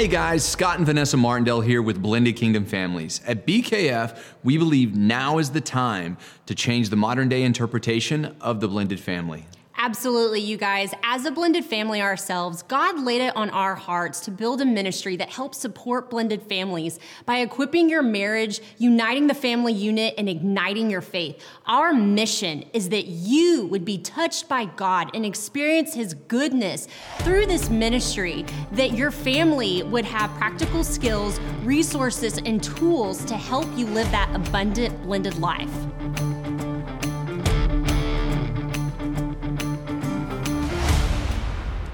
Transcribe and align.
Hey 0.00 0.08
guys, 0.08 0.42
Scott 0.48 0.78
and 0.78 0.86
Vanessa 0.86 1.18
Martindale 1.18 1.60
here 1.60 1.82
with 1.82 2.00
Blended 2.00 2.34
Kingdom 2.34 2.64
Families. 2.64 3.20
At 3.26 3.46
BKF, 3.46 4.18
we 4.42 4.56
believe 4.56 4.96
now 4.96 5.36
is 5.36 5.50
the 5.50 5.60
time 5.60 6.16
to 6.46 6.54
change 6.54 6.88
the 6.88 6.96
modern 6.96 7.28
day 7.28 7.42
interpretation 7.42 8.34
of 8.40 8.60
the 8.60 8.68
blended 8.68 8.98
family. 8.98 9.44
Absolutely, 9.82 10.40
you 10.40 10.58
guys. 10.58 10.92
As 11.02 11.24
a 11.24 11.30
blended 11.30 11.64
family 11.64 12.02
ourselves, 12.02 12.62
God 12.64 13.02
laid 13.02 13.22
it 13.22 13.34
on 13.34 13.48
our 13.48 13.74
hearts 13.74 14.20
to 14.20 14.30
build 14.30 14.60
a 14.60 14.66
ministry 14.66 15.16
that 15.16 15.30
helps 15.30 15.56
support 15.56 16.10
blended 16.10 16.42
families 16.42 16.98
by 17.24 17.38
equipping 17.38 17.88
your 17.88 18.02
marriage, 18.02 18.60
uniting 18.76 19.26
the 19.26 19.32
family 19.32 19.72
unit, 19.72 20.12
and 20.18 20.28
igniting 20.28 20.90
your 20.90 21.00
faith. 21.00 21.42
Our 21.64 21.94
mission 21.94 22.66
is 22.74 22.90
that 22.90 23.06
you 23.06 23.68
would 23.68 23.86
be 23.86 23.96
touched 23.96 24.50
by 24.50 24.66
God 24.66 25.16
and 25.16 25.24
experience 25.24 25.94
His 25.94 26.12
goodness 26.12 26.86
through 27.20 27.46
this 27.46 27.70
ministry, 27.70 28.44
that 28.72 28.92
your 28.92 29.10
family 29.10 29.82
would 29.82 30.04
have 30.04 30.30
practical 30.32 30.84
skills, 30.84 31.40
resources, 31.62 32.36
and 32.36 32.62
tools 32.62 33.24
to 33.24 33.34
help 33.34 33.66
you 33.78 33.86
live 33.86 34.10
that 34.10 34.30
abundant 34.34 35.02
blended 35.04 35.38
life. 35.38 35.72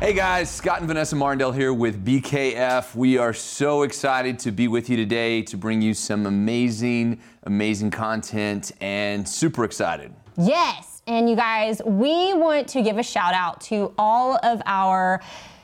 Hey 0.06 0.12
guys, 0.12 0.48
Scott 0.48 0.78
and 0.78 0.86
Vanessa 0.86 1.16
Martindale 1.16 1.50
here 1.50 1.74
with 1.74 2.04
BKF. 2.04 2.94
We 2.94 3.18
are 3.18 3.32
so 3.32 3.82
excited 3.82 4.38
to 4.38 4.52
be 4.52 4.68
with 4.68 4.88
you 4.88 4.96
today 4.96 5.42
to 5.42 5.56
bring 5.56 5.82
you 5.82 5.94
some 5.94 6.26
amazing, 6.26 7.20
amazing 7.42 7.90
content 7.90 8.70
and 8.80 9.28
super 9.28 9.64
excited. 9.64 10.14
Yes. 10.38 11.02
And 11.08 11.28
you 11.28 11.34
guys, 11.34 11.82
we 11.84 12.34
want 12.34 12.68
to 12.68 12.82
give 12.82 12.98
a 12.98 13.02
shout 13.02 13.34
out 13.34 13.60
to 13.62 13.92
all 13.98 14.38
of 14.44 14.62
our 14.64 15.20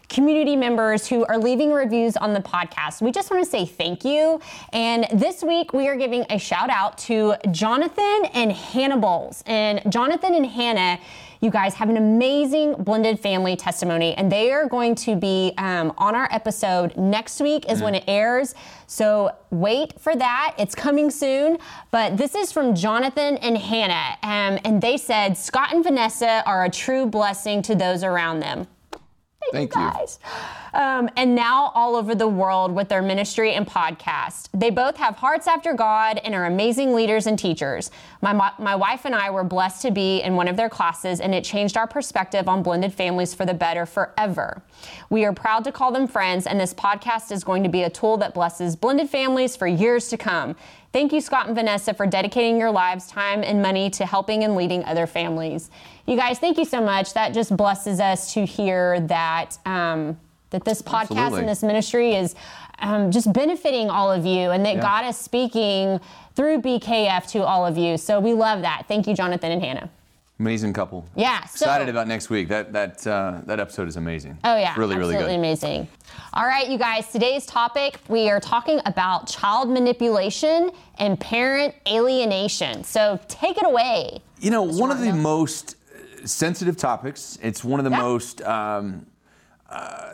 community 0.09 0.57
members 0.57 1.07
who 1.07 1.25
are 1.27 1.39
leaving 1.39 1.73
reviews 1.73 2.17
on 2.17 2.33
the 2.33 2.41
podcast. 2.41 3.01
We 3.01 3.13
just 3.13 3.31
want 3.31 3.45
to 3.45 3.49
say 3.49 3.65
thank 3.65 4.05
you. 4.05 4.41
And 4.73 5.07
this 5.13 5.45
week 5.45 5.73
we 5.73 5.87
are 5.87 5.97
giving 5.97 6.27
a 6.31 6.39
shout 6.39 6.69
out 6.69 6.99
to 6.99 7.37
Jonathan 7.53 8.25
and 8.35 8.51
Hannah. 8.51 9.31
And 9.47 9.93
Jonathan 9.93 10.35
and 10.35 10.47
Hannah 10.47 10.99
you 11.43 11.51
guys 11.51 11.75
have 11.75 11.91
an 11.91 11.97
amazing 11.97 12.75
blended 12.75 13.19
family 13.19 13.57
testimony, 13.57 14.15
and 14.15 14.31
they 14.31 14.53
are 14.53 14.69
going 14.69 14.95
to 14.95 15.17
be 15.17 15.53
um, 15.59 15.93
on 15.99 16.15
our 16.15 16.29
episode 16.31 16.97
next 16.97 17.41
week, 17.41 17.71
is 17.71 17.81
mm. 17.81 17.85
when 17.85 17.95
it 17.97 18.05
airs. 18.07 18.55
So 18.87 19.33
wait 19.51 20.01
for 20.01 20.15
that. 20.15 20.55
It's 20.57 20.77
coming 20.77 21.11
soon. 21.11 21.59
But 21.91 22.17
this 22.17 22.37
is 22.37 22.53
from 22.53 22.77
Jonathan 22.77 23.37
and 23.39 23.59
Hannah, 23.59 24.17
um, 24.23 24.61
and 24.65 24.81
they 24.81 24.97
said 24.97 25.37
Scott 25.37 25.75
and 25.75 25.83
Vanessa 25.83 26.45
are 26.47 26.65
a 26.65 26.71
true 26.71 27.07
blessing 27.07 27.61
to 27.63 27.75
those 27.75 28.05
around 28.05 28.39
them. 28.41 28.69
Thank, 29.51 29.75
you 29.75 29.81
guys. 29.81 30.19
Um, 30.75 31.11
and 31.17 31.35
now 31.35 31.73
all 31.75 31.97
over 31.97 32.15
the 32.15 32.29
world 32.29 32.73
with 32.73 32.89
their 32.89 33.03
ministry 33.03 33.55
and 33.55 33.67
podcast. 33.67 34.49
They 34.55 34.71
both 34.71 34.97
have 34.97 35.17
hearts 35.17 35.47
after 35.47 35.75
God 35.75 36.19
and 36.25 36.35
are 36.35 36.47
amazing 36.47 36.95
leaders 36.95 37.27
and 37.27 37.39
teachers. 37.39 37.91
My, 38.21 38.53
my 38.59 38.77
wife 38.77 39.05
and 39.05 39.15
I 39.15 39.31
were 39.31 39.45
blessed 39.45 39.83
to 39.83 39.91
be 39.91 40.23
in 40.23 40.37
one 40.37 40.49
of 40.49 40.57
their 40.57 40.69
classes, 40.69 41.21
and 41.21 41.35
it 41.35 41.45
changed 41.45 41.77
our 41.77 41.87
perspective 41.87 42.49
on 42.49 42.63
blended 42.63 42.95
families 42.95 43.35
for 43.35 43.45
the 43.45 43.55
better 43.55 43.85
forever. 43.85 44.63
We 45.11 45.25
are 45.25 45.33
proud 45.33 45.65
to 45.65 45.73
call 45.73 45.93
them 45.93 46.07
friends, 46.07 46.47
and 46.47 46.59
this 46.59 46.73
podcast 46.73 47.33
is 47.33 47.45
going 47.45 47.63
to 47.65 47.69
be 47.69 47.83
a 47.83 47.91
tool 47.91 48.17
that 48.19 48.35
blesses 48.35 48.77
blended 48.77 49.11
families 49.11 49.57
for 49.57 49.67
years 49.67 50.09
to 50.09 50.17
come. 50.17 50.57
Thank 50.93 51.13
you, 51.13 51.23
Scott 51.23 51.47
and 51.47 51.55
Vanessa, 51.55 51.95
for 51.95 52.07
dedicating 52.07 52.59
your 52.59 52.71
lives, 52.71 53.07
time, 53.07 53.43
and 53.43 53.63
money 53.63 53.89
to 53.91 54.05
helping 54.05 54.45
and 54.45 54.55
leading 54.55 54.85
other 54.85 55.07
families. 55.07 55.71
You 56.07 56.17
guys, 56.17 56.39
thank 56.39 56.59
you 56.59 56.67
so 56.67 56.83
much. 56.83 57.15
That 57.15 57.33
just 57.33 57.57
blesses 57.57 57.99
us 57.99 58.35
to 58.35 58.45
hear 58.45 59.01
that 59.01 59.59
um, 59.65 60.19
that 60.51 60.65
this 60.65 60.83
podcast 60.83 61.17
Absolutely. 61.17 61.41
and 61.41 61.49
this 61.49 61.63
ministry 61.63 62.15
is 62.15 62.35
um, 62.81 63.11
just 63.11 63.33
benefiting 63.33 63.89
all 63.89 64.13
of 64.13 64.27
you, 64.27 64.51
and 64.51 64.67
that 64.67 64.77
yeah. 64.77 64.83
God 64.83 65.09
is 65.09 65.17
speaking 65.17 65.99
through 66.35 66.61
BKF 66.61 67.27
to 67.31 67.43
all 67.43 67.65
of 67.67 67.79
you. 67.79 67.97
So 67.97 68.21
we 68.21 68.35
love 68.35 68.61
that. 68.61 68.85
Thank 68.87 69.07
you, 69.07 69.15
Jonathan 69.15 69.51
and 69.51 69.63
Hannah. 69.63 69.91
Amazing 70.39 70.73
couple. 70.73 71.07
Yeah. 71.15 71.45
So, 71.45 71.67
Excited 71.67 71.89
about 71.89 72.09
next 72.09 72.31
week. 72.31 72.49
That 72.49 72.73
that 72.73 73.07
uh, 73.07 73.43
that 73.47 73.61
episode 73.61 73.87
is 73.87 73.97
amazing. 73.97 74.39
Oh 74.45 74.57
yeah. 74.57 74.75
Really, 74.77 74.97
really 74.97 75.15
good. 75.15 75.31
amazing. 75.31 75.87
All 76.33 76.47
right, 76.47 76.69
you 76.69 76.79
guys. 76.79 77.13
Today's 77.13 77.47
topic 77.47 77.99
we 78.09 78.29
are 78.31 78.41
talking 78.41 78.81
about 78.87 79.29
child 79.29 79.69
manipulation 79.69 80.71
and 80.99 81.21
parent 81.21 81.75
alienation. 81.89 82.83
So 82.83 83.21
take 83.29 83.59
it 83.59 83.67
away. 83.67 84.21
You 84.41 84.51
know, 84.51 84.63
one 84.63 84.91
of 84.91 85.01
the 85.01 85.13
most 85.13 85.77
sensitive 86.25 86.77
topics. 86.77 87.39
It's 87.43 87.63
one 87.63 87.79
of 87.79 87.85
the 87.85 87.91
yeah. 87.91 88.03
most 88.03 88.43
um, 88.43 89.07
uh, 89.69 90.13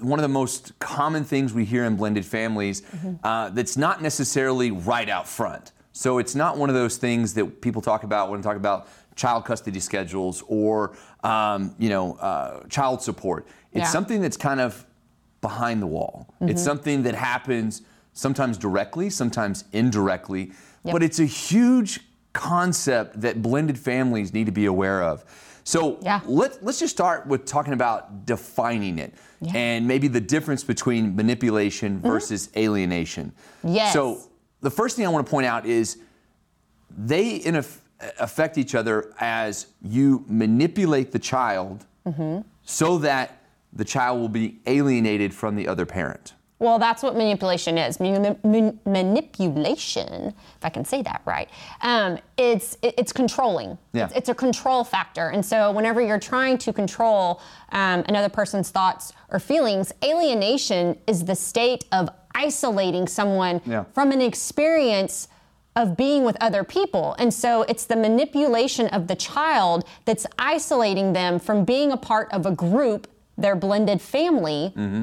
one 0.00 0.18
of 0.18 0.22
the 0.22 0.28
most 0.28 0.78
common 0.78 1.24
things 1.24 1.54
we 1.54 1.64
hear 1.64 1.84
in 1.84 1.96
blended 1.96 2.24
families. 2.24 2.82
Mm-hmm. 2.82 3.14
Uh, 3.24 3.50
that's 3.50 3.76
not 3.76 4.02
necessarily 4.02 4.70
right 4.70 5.08
out 5.08 5.26
front. 5.26 5.72
So 5.92 6.18
it's 6.18 6.34
not 6.34 6.58
one 6.58 6.68
of 6.68 6.74
those 6.74 6.98
things 6.98 7.32
that 7.34 7.62
people 7.62 7.80
talk 7.80 8.04
about 8.04 8.30
when 8.30 8.40
they 8.40 8.44
talk 8.44 8.58
about 8.58 8.86
child 9.16 9.44
custody 9.44 9.80
schedules 9.80 10.44
or 10.46 10.96
um, 11.24 11.74
you 11.78 11.88
know 11.88 12.14
uh, 12.14 12.62
child 12.68 13.02
support. 13.02 13.46
It's 13.72 13.80
yeah. 13.80 13.88
something 13.88 14.20
that's 14.20 14.36
kind 14.36 14.60
of 14.60 14.86
behind 15.40 15.82
the 15.82 15.86
wall. 15.86 16.28
Mm-hmm. 16.34 16.50
It's 16.50 16.62
something 16.62 17.02
that 17.02 17.14
happens 17.14 17.82
sometimes 18.12 18.56
directly, 18.56 19.10
sometimes 19.10 19.64
indirectly, 19.72 20.52
yep. 20.84 20.92
but 20.92 21.02
it's 21.02 21.18
a 21.18 21.26
huge 21.26 22.00
concept 22.32 23.20
that 23.20 23.42
blended 23.42 23.78
families 23.78 24.32
need 24.32 24.46
to 24.46 24.52
be 24.52 24.66
aware 24.66 25.02
of. 25.02 25.24
So 25.64 25.98
yeah. 26.02 26.20
let, 26.26 26.64
let's 26.64 26.78
just 26.78 26.94
start 26.94 27.26
with 27.26 27.44
talking 27.44 27.72
about 27.72 28.24
defining 28.24 28.98
it 28.98 29.14
yeah. 29.40 29.52
and 29.54 29.86
maybe 29.86 30.06
the 30.06 30.20
difference 30.20 30.62
between 30.62 31.16
manipulation 31.16 31.96
mm-hmm. 31.96 32.06
versus 32.06 32.50
alienation. 32.56 33.32
Yes. 33.64 33.92
So 33.92 34.20
the 34.60 34.70
first 34.70 34.96
thing 34.96 35.04
I 35.04 35.08
want 35.08 35.26
to 35.26 35.30
point 35.30 35.46
out 35.46 35.66
is 35.66 35.98
they, 36.96 37.36
in 37.36 37.56
a, 37.56 37.64
affect 38.18 38.58
each 38.58 38.74
other 38.74 39.12
as 39.20 39.68
you 39.82 40.24
manipulate 40.28 41.12
the 41.12 41.18
child 41.18 41.86
mm-hmm. 42.06 42.40
so 42.62 42.98
that 42.98 43.42
the 43.72 43.84
child 43.84 44.20
will 44.20 44.28
be 44.28 44.58
alienated 44.66 45.34
from 45.34 45.56
the 45.56 45.68
other 45.68 45.86
parent. 45.86 46.34
Well, 46.58 46.78
that's 46.78 47.02
what 47.02 47.14
manipulation 47.14 47.76
is. 47.76 48.00
manipulation, 48.00 50.28
if 50.28 50.64
I 50.64 50.70
can 50.70 50.86
say 50.86 51.02
that 51.02 51.20
right, 51.26 51.50
um, 51.82 52.18
it's 52.38 52.78
it's 52.80 53.12
controlling. 53.12 53.76
Yeah. 53.92 54.06
It's, 54.06 54.16
it's, 54.16 54.30
a 54.30 54.34
control 54.34 54.82
factor, 54.82 55.28
and 55.28 55.44
so 55.44 55.70
whenever 55.70 56.00
you're 56.00 56.18
trying 56.18 56.56
to 56.58 56.72
control 56.72 57.42
um, 57.72 58.04
another 58.08 58.30
person's 58.30 58.70
thoughts 58.70 59.12
or 59.28 59.38
feelings, 59.38 59.92
alienation 60.02 60.96
is 61.06 61.26
the 61.26 61.36
state 61.36 61.84
of 61.92 62.08
isolating 62.34 63.06
someone 63.06 63.60
yeah. 63.66 63.84
from 63.92 64.10
an 64.10 64.22
experience 64.22 65.28
of 65.76 65.96
being 65.96 66.24
with 66.24 66.36
other 66.40 66.64
people. 66.64 67.14
And 67.18 67.32
so 67.32 67.62
it's 67.62 67.84
the 67.84 67.96
manipulation 67.96 68.88
of 68.88 69.06
the 69.06 69.14
child 69.14 69.84
that's 70.06 70.26
isolating 70.38 71.12
them 71.12 71.38
from 71.38 71.64
being 71.64 71.92
a 71.92 71.96
part 71.98 72.32
of 72.32 72.46
a 72.46 72.50
group, 72.50 73.06
their 73.36 73.54
blended 73.54 74.00
family. 74.00 74.72
Mm-hmm. 74.74 75.02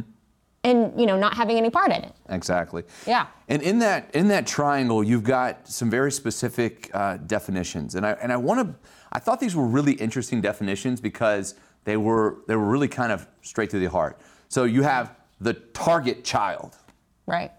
And 0.66 0.98
you 0.98 1.06
know, 1.06 1.18
not 1.18 1.34
having 1.34 1.58
any 1.58 1.70
part 1.70 1.92
in 1.92 2.06
it. 2.06 2.14
Exactly. 2.30 2.84
Yeah. 3.06 3.28
And 3.50 3.62
in 3.62 3.80
that 3.80 4.16
in 4.16 4.30
that 4.30 4.48
triangle, 4.48 5.04
you've 5.04 5.26
got 5.26 5.68
some 5.68 5.90
very 5.90 6.10
specific 6.10 6.90
uh, 6.94 7.18
definitions, 7.18 7.96
and 7.96 8.06
I 8.06 8.12
and 8.12 8.32
I 8.32 8.38
want 8.38 8.66
to. 8.66 8.90
I 9.12 9.20
thought 9.20 9.42
these 9.42 9.58
were 9.58 9.66
really 9.66 9.92
interesting 9.92 10.40
definitions 10.40 11.02
because 11.02 11.56
they 11.84 11.98
were 11.98 12.38
they 12.48 12.56
were 12.56 12.70
really 12.70 12.88
kind 12.88 13.12
of 13.12 13.28
straight 13.42 13.72
to 13.72 13.80
the 13.80 13.90
heart. 13.90 14.22
So 14.48 14.64
you 14.64 14.84
have 14.84 15.18
the 15.42 15.54
target 15.54 16.24
child. 16.24 16.78
Right. 17.26 17.52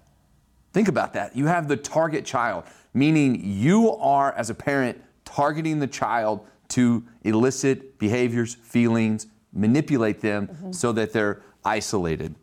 Think 0.72 0.88
about 0.88 1.12
that. 1.12 1.37
You 1.37 1.44
have 1.44 1.69
the 1.69 1.76
target 1.76 2.25
child 2.25 2.64
meaning 2.94 3.41
you 3.44 3.91
are, 3.96 4.32
as 4.32 4.49
a 4.49 4.55
parent, 4.55 5.02
targeting 5.25 5.81
the 5.81 5.87
child 5.87 6.46
to 6.69 7.05
elicit 7.23 7.99
behaviors, 7.99 8.55
feelings, 8.55 9.26
manipulate 9.52 10.20
them 10.20 10.49
mm-hmm. 10.49 10.73
so 10.73 10.93
that 10.93 11.12
they're 11.12 11.43
isolated. 11.64 12.35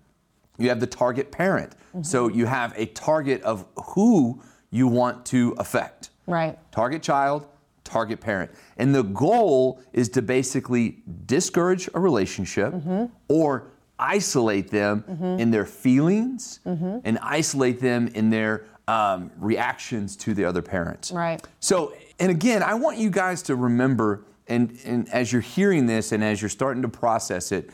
You 0.58 0.70
have 0.70 0.80
the 0.80 0.88
target 0.88 1.32
parent. 1.32 1.72
Mm-hmm. 1.72 2.04
So 2.04 2.28
you 2.28 2.46
have 2.46 2.74
a 2.76 2.86
target 2.88 3.42
of 3.42 3.66
who 3.96 4.42
you 4.70 4.88
want 4.88 5.26
to 5.28 5.56
affect. 5.58 6.10
Right. 6.28 6.58
Target 6.72 7.02
child, 7.02 7.48
target 7.84 8.22
parent. 8.22 8.52
And 8.78 8.94
the 8.94 9.04
goal 9.04 9.82
is 9.92 10.10
to 10.10 10.22
basically 10.22 11.00
discourage 11.26 11.90
a 11.94 12.00
relationship 12.00 12.74
mm-hmm. 12.74 13.06
or 13.28 13.68
isolate 14.00 14.72
them 14.72 15.04
mm-hmm. 15.08 15.40
in 15.40 15.52
their 15.52 15.66
feelings 15.66 16.60
mm-hmm. 16.66 17.00
and 17.04 17.20
isolate 17.22 17.80
them 17.80 18.08
in 18.10 18.30
their 18.30 18.66
um, 18.88 19.32
reactions 19.38 20.16
to 20.18 20.34
the 20.34 20.46
other 20.46 20.62
parents. 20.62 21.12
Right. 21.12 21.42
So, 21.60 21.94
and 22.20 22.32
again, 22.32 22.64
I 22.64 22.74
want 22.74 22.98
you 22.98 23.10
guys 23.10 23.42
to 23.44 23.56
remember, 23.56 24.26
and, 24.48 24.78
and 24.86 25.10
as 25.10 25.32
you're 25.32 25.42
hearing 25.42 25.86
this 25.86 26.12
and 26.12 26.24
as 26.24 26.42
you're 26.42 26.50
starting 26.50 26.82
to 26.82 26.90
process 26.90 27.52
it, 27.52 27.70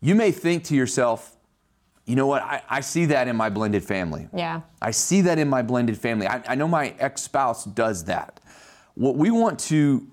you 0.00 0.14
may 0.14 0.30
think 0.30 0.64
to 0.64 0.74
yourself, 0.74 1.36
you 2.04 2.16
know 2.16 2.26
what, 2.26 2.42
I, 2.42 2.62
I 2.68 2.80
see 2.80 3.06
that 3.06 3.28
in 3.28 3.36
my 3.36 3.48
blended 3.48 3.84
family. 3.84 4.28
Yeah. 4.34 4.60
I 4.82 4.90
see 4.90 5.22
that 5.22 5.38
in 5.38 5.48
my 5.48 5.62
blended 5.62 5.96
family. 5.96 6.26
I, 6.26 6.42
I 6.46 6.54
know 6.54 6.68
my 6.68 6.94
ex 6.98 7.22
spouse 7.22 7.64
does 7.64 8.04
that. 8.04 8.40
What 8.94 9.16
we 9.16 9.30
want 9.30 9.58
to 9.60 10.06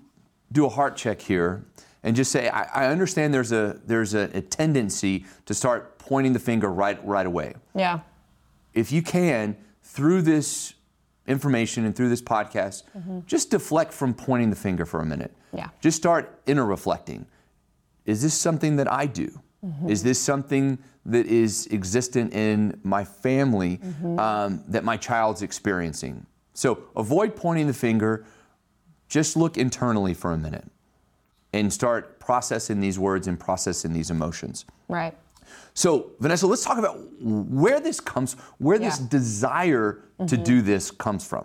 do 0.50 0.64
a 0.64 0.68
heart 0.68 0.96
check 0.96 1.20
here 1.20 1.64
and 2.02 2.16
just 2.16 2.32
say, 2.32 2.48
I, 2.48 2.86
I 2.86 2.86
understand 2.86 3.32
there's 3.34 3.52
a 3.52 3.80
there's 3.86 4.14
a, 4.14 4.30
a 4.34 4.40
tendency 4.40 5.26
to 5.46 5.54
start 5.54 5.98
pointing 5.98 6.32
the 6.32 6.38
finger 6.38 6.70
right 6.70 7.04
right 7.06 7.26
away. 7.26 7.54
Yeah. 7.74 8.00
If 8.74 8.90
you 8.90 9.02
can, 9.02 9.56
through 9.82 10.22
this 10.22 10.74
information 11.26 11.84
and 11.84 11.94
through 11.94 12.08
this 12.08 12.22
podcast, 12.22 12.84
mm-hmm. 12.96 13.20
just 13.26 13.50
deflect 13.50 13.92
from 13.92 14.14
pointing 14.14 14.50
the 14.50 14.56
finger 14.56 14.84
for 14.84 15.00
a 15.00 15.04
minute. 15.04 15.32
Yeah. 15.52 15.68
Just 15.80 15.96
start 15.96 16.40
inner 16.46 16.64
reflecting. 16.64 17.26
Is 18.04 18.22
this 18.22 18.34
something 18.34 18.76
that 18.76 18.90
I 18.90 19.06
do? 19.06 19.40
Mm-hmm. 19.64 19.90
Is 19.90 20.02
this 20.02 20.18
something 20.20 20.78
that 21.06 21.26
is 21.26 21.68
existent 21.70 22.32
in 22.32 22.80
my 22.82 23.04
family 23.04 23.78
mm-hmm. 23.78 24.18
um, 24.18 24.64
that 24.68 24.84
my 24.84 24.96
child's 24.96 25.42
experiencing? 25.42 26.26
So 26.54 26.84
avoid 26.96 27.36
pointing 27.36 27.66
the 27.66 27.74
finger. 27.74 28.24
Just 29.08 29.36
look 29.36 29.56
internally 29.56 30.14
for 30.14 30.32
a 30.32 30.38
minute 30.38 30.66
and 31.52 31.72
start 31.72 32.18
processing 32.18 32.80
these 32.80 32.98
words 32.98 33.28
and 33.28 33.38
processing 33.38 33.92
these 33.92 34.10
emotions. 34.10 34.64
Right. 34.88 35.16
So, 35.74 36.10
Vanessa, 36.20 36.46
let's 36.46 36.64
talk 36.64 36.78
about 36.78 36.98
where 37.20 37.80
this 37.80 37.98
comes, 38.00 38.34
where 38.58 38.78
this 38.78 39.00
Yeah. 39.00 39.06
desire 39.08 40.02
to 40.26 40.36
do 40.36 40.62
this 40.62 40.90
comes 40.90 41.24
from. 41.26 41.44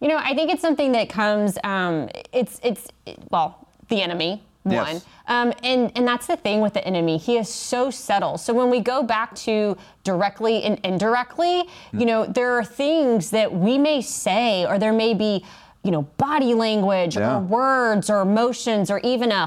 You 0.00 0.08
know, 0.08 0.16
I 0.16 0.34
think 0.34 0.50
it's 0.50 0.62
something 0.62 0.92
that 0.92 1.08
comes. 1.08 1.58
Um, 1.64 2.08
it's 2.32 2.60
it's 2.62 2.88
well, 3.30 3.68
the 3.88 4.02
enemy. 4.02 4.42
One, 4.64 4.72
Yes. 4.74 5.04
um, 5.28 5.52
and 5.62 5.92
and 5.94 6.08
that's 6.08 6.26
the 6.26 6.36
thing 6.38 6.62
with 6.62 6.72
the 6.72 6.82
enemy. 6.86 7.18
He 7.18 7.36
is 7.36 7.50
so 7.52 7.90
subtle. 7.90 8.38
So 8.38 8.54
when 8.54 8.70
we 8.70 8.80
go 8.80 9.02
back 9.02 9.34
to 9.46 9.76
directly 10.04 10.62
and 10.62 10.78
indirectly, 10.82 11.64
you 11.92 12.06
know, 12.06 12.24
there 12.24 12.58
are 12.58 12.64
things 12.64 13.28
that 13.30 13.52
we 13.52 13.76
may 13.76 14.00
say, 14.00 14.64
or 14.66 14.78
there 14.78 14.92
may 14.94 15.12
be, 15.12 15.44
you 15.82 15.90
know, 15.90 16.02
body 16.16 16.54
language 16.54 17.16
Yeah. 17.18 17.36
or 17.36 17.40
words 17.40 18.08
or 18.08 18.20
emotions 18.22 18.90
or 18.90 19.00
even 19.00 19.30
a, 19.32 19.46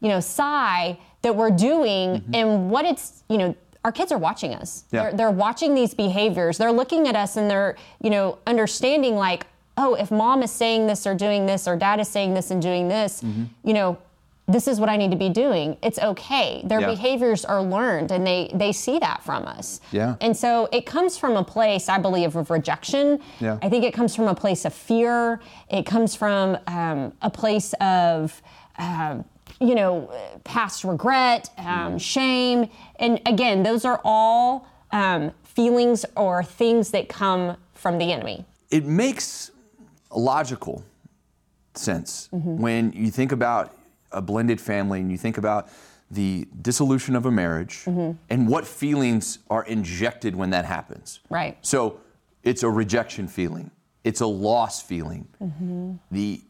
you 0.00 0.08
know, 0.08 0.18
sigh 0.18 0.98
that 1.22 1.36
we're 1.36 1.50
doing, 1.50 2.24
and 2.32 2.70
what 2.70 2.84
it's, 2.84 3.22
you 3.28 3.38
know. 3.38 3.54
Our 3.82 3.92
kids 3.92 4.12
are 4.12 4.18
watching 4.18 4.54
us. 4.54 4.84
Yeah. 4.90 5.04
They're, 5.04 5.12
they're 5.16 5.30
watching 5.30 5.74
these 5.74 5.94
behaviors. 5.94 6.58
They're 6.58 6.70
looking 6.70 7.08
at 7.08 7.16
us 7.16 7.38
and 7.38 7.50
they're, 7.50 7.76
you 8.02 8.10
know, 8.10 8.36
understanding 8.46 9.16
like, 9.16 9.46
oh, 9.78 9.94
if 9.94 10.10
mom 10.10 10.42
is 10.42 10.50
saying 10.50 10.86
this 10.86 11.06
or 11.06 11.14
doing 11.14 11.46
this 11.46 11.66
or 11.66 11.76
dad 11.78 11.98
is 11.98 12.06
saying 12.06 12.34
this 12.34 12.50
and 12.50 12.60
doing 12.60 12.88
this, 12.88 13.22
Mm-hmm. 13.22 13.44
you 13.66 13.72
know, 13.72 13.96
this 14.46 14.68
is 14.68 14.78
what 14.80 14.90
I 14.90 14.98
need 14.98 15.12
to 15.12 15.16
be 15.16 15.30
doing. 15.30 15.78
It's 15.82 15.98
okay. 15.98 16.60
Their 16.66 16.80
Yeah. 16.82 16.88
behaviors 16.88 17.46
are 17.46 17.62
learned 17.62 18.10
and 18.12 18.26
they 18.26 18.50
they 18.52 18.70
see 18.70 18.98
that 18.98 19.22
from 19.22 19.46
us. 19.46 19.80
Yeah. 19.92 20.16
And 20.20 20.36
so 20.36 20.68
it 20.72 20.84
comes 20.84 21.16
from 21.16 21.38
a 21.38 21.42
place, 21.44 21.88
I 21.88 21.96
believe, 21.96 22.36
of 22.36 22.50
rejection. 22.50 23.20
Yeah. 23.38 23.56
I 23.62 23.70
think 23.70 23.84
it 23.84 23.94
comes 23.94 24.14
from 24.14 24.28
a 24.28 24.34
place 24.34 24.66
of 24.66 24.74
fear. 24.74 25.40
It 25.70 25.86
comes 25.86 26.14
from 26.14 26.58
um, 26.66 27.14
a 27.22 27.30
place 27.30 27.72
of 27.80 28.42
um, 28.78 29.24
you 29.60 29.74
know, 29.74 30.10
past 30.44 30.84
regret, 30.84 31.50
um, 31.58 31.98
shame. 31.98 32.68
And 32.98 33.20
again, 33.26 33.62
those 33.62 33.84
are 33.84 34.00
all 34.04 34.66
um, 34.90 35.32
feelings 35.44 36.04
or 36.16 36.42
things 36.42 36.90
that 36.92 37.08
come 37.08 37.56
from 37.74 37.98
the 37.98 38.12
enemy. 38.12 38.44
It 38.70 38.86
makes 38.86 39.50
logical 40.10 40.84
sense 41.74 42.28
when 42.32 42.92
you 42.92 43.10
think 43.10 43.32
about 43.32 43.76
a 44.12 44.20
blended 44.20 44.60
family 44.60 45.00
and 45.00 45.10
you 45.10 45.18
think 45.18 45.38
about 45.38 45.68
the 46.10 46.48
dissolution 46.62 47.14
of 47.14 47.26
a 47.26 47.30
marriage 47.30 47.84
and 47.86 48.48
what 48.48 48.66
feelings 48.66 49.38
are 49.48 49.64
injected 49.64 50.34
when 50.34 50.50
that 50.50 50.64
happens. 50.64 51.20
Right. 51.28 51.56
So 51.60 52.00
it's 52.42 52.62
a 52.62 52.70
rejection 52.70 53.28
feeling, 53.28 53.70
it's 54.02 54.20
a 54.20 54.26
loss 54.26 54.82
feeling, 54.82 55.28
the 56.10 56.40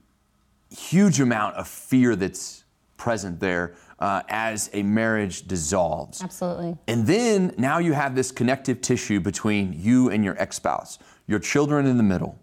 huge 0.70 1.20
amount 1.20 1.56
of 1.56 1.66
fear 1.68 2.16
that's 2.16 2.64
present 3.00 3.40
there 3.40 3.74
uh, 3.98 4.22
as 4.28 4.70
a 4.72 4.82
marriage 4.82 5.48
dissolves. 5.48 6.22
Absolutely. 6.22 6.76
And 6.86 7.06
then 7.06 7.52
now 7.58 7.78
you 7.78 7.92
have 7.94 8.14
this 8.14 8.30
connective 8.30 8.80
tissue 8.80 9.18
between 9.20 9.74
you 9.76 10.10
and 10.10 10.22
your 10.24 10.40
ex 10.40 10.56
spouse, 10.56 10.98
your 11.26 11.40
children 11.40 11.86
in 11.86 11.96
the 11.96 12.02
middle. 12.04 12.38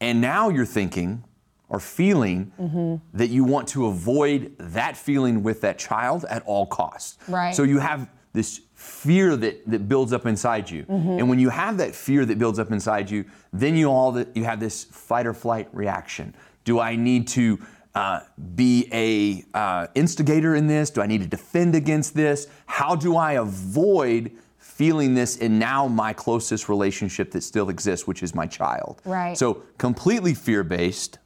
And 0.00 0.20
now 0.20 0.48
you're 0.48 0.64
thinking 0.80 1.24
or 1.68 1.80
feeling 1.80 2.52
Mm-hmm. 2.60 3.18
that 3.18 3.28
you 3.30 3.44
want 3.44 3.68
to 3.68 3.86
avoid 3.86 4.54
that 4.58 4.96
feeling 4.96 5.42
with 5.42 5.60
that 5.62 5.78
child 5.78 6.24
at 6.30 6.42
all 6.46 6.66
costs. 6.66 7.18
Right. 7.28 7.54
So 7.54 7.62
you 7.64 7.78
have 7.78 8.08
this 8.32 8.60
fear 8.74 9.36
that, 9.36 9.54
that 9.70 9.88
builds 9.88 10.12
up 10.12 10.26
inside 10.26 10.68
you. 10.70 10.82
Mm-hmm. 10.84 11.18
And 11.18 11.28
when 11.30 11.38
you 11.38 11.48
have 11.50 11.78
that 11.78 11.94
fear 11.94 12.24
that 12.26 12.38
builds 12.38 12.58
up 12.58 12.70
inside 12.70 13.10
you, 13.10 13.24
then 13.52 13.76
you 13.76 13.90
all 13.90 14.12
that 14.12 14.36
you 14.36 14.44
have 14.44 14.60
this 14.60 14.84
fight 14.84 15.26
or 15.26 15.34
flight 15.34 15.68
reaction. 15.72 16.34
Do 16.64 16.80
I 16.80 16.96
need 16.96 17.28
to 17.28 17.58
uh, 17.94 18.20
be 18.54 18.88
a 18.92 19.44
uh, 19.56 19.86
instigator 19.94 20.54
in 20.54 20.66
this? 20.66 20.90
Do 20.90 21.00
I 21.00 21.06
need 21.06 21.20
to 21.20 21.26
defend 21.26 21.74
against 21.74 22.14
this? 22.14 22.48
How 22.66 22.96
do 22.96 23.16
I 23.16 23.32
avoid 23.32 24.32
feeling 24.58 25.14
this 25.14 25.36
in 25.36 25.58
now 25.58 25.86
my 25.86 26.12
closest 26.12 26.68
relationship 26.68 27.30
that 27.30 27.42
still 27.42 27.68
exists, 27.68 28.06
which 28.06 28.22
is 28.22 28.34
my 28.34 28.46
child? 28.46 29.00
Right. 29.04 29.36
So 29.36 29.62
completely 29.78 30.34
fear 30.34 30.64
based. 30.64 31.18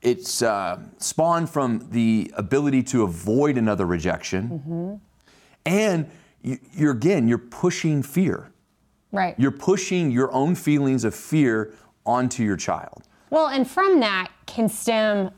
It's 0.00 0.42
uh, 0.42 0.80
spawned 0.98 1.48
from 1.50 1.88
the 1.90 2.30
ability 2.36 2.82
to 2.84 3.04
avoid 3.04 3.56
another 3.56 3.86
rejection, 3.86 5.00
and 5.64 6.10
you, 6.42 6.58
you're 6.74 6.92
again 6.92 7.26
you're 7.26 7.38
pushing 7.38 8.02
fear. 8.02 8.50
Right. 9.12 9.34
You're 9.38 9.50
pushing 9.50 10.10
your 10.10 10.30
own 10.32 10.56
feelings 10.56 11.04
of 11.04 11.14
fear 11.14 11.72
onto 12.04 12.42
your 12.42 12.56
child. 12.56 13.04
Well, 13.30 13.46
and 13.46 13.68
from 13.68 14.00
that 14.00 14.30
can 14.46 14.68
stem 14.68 15.30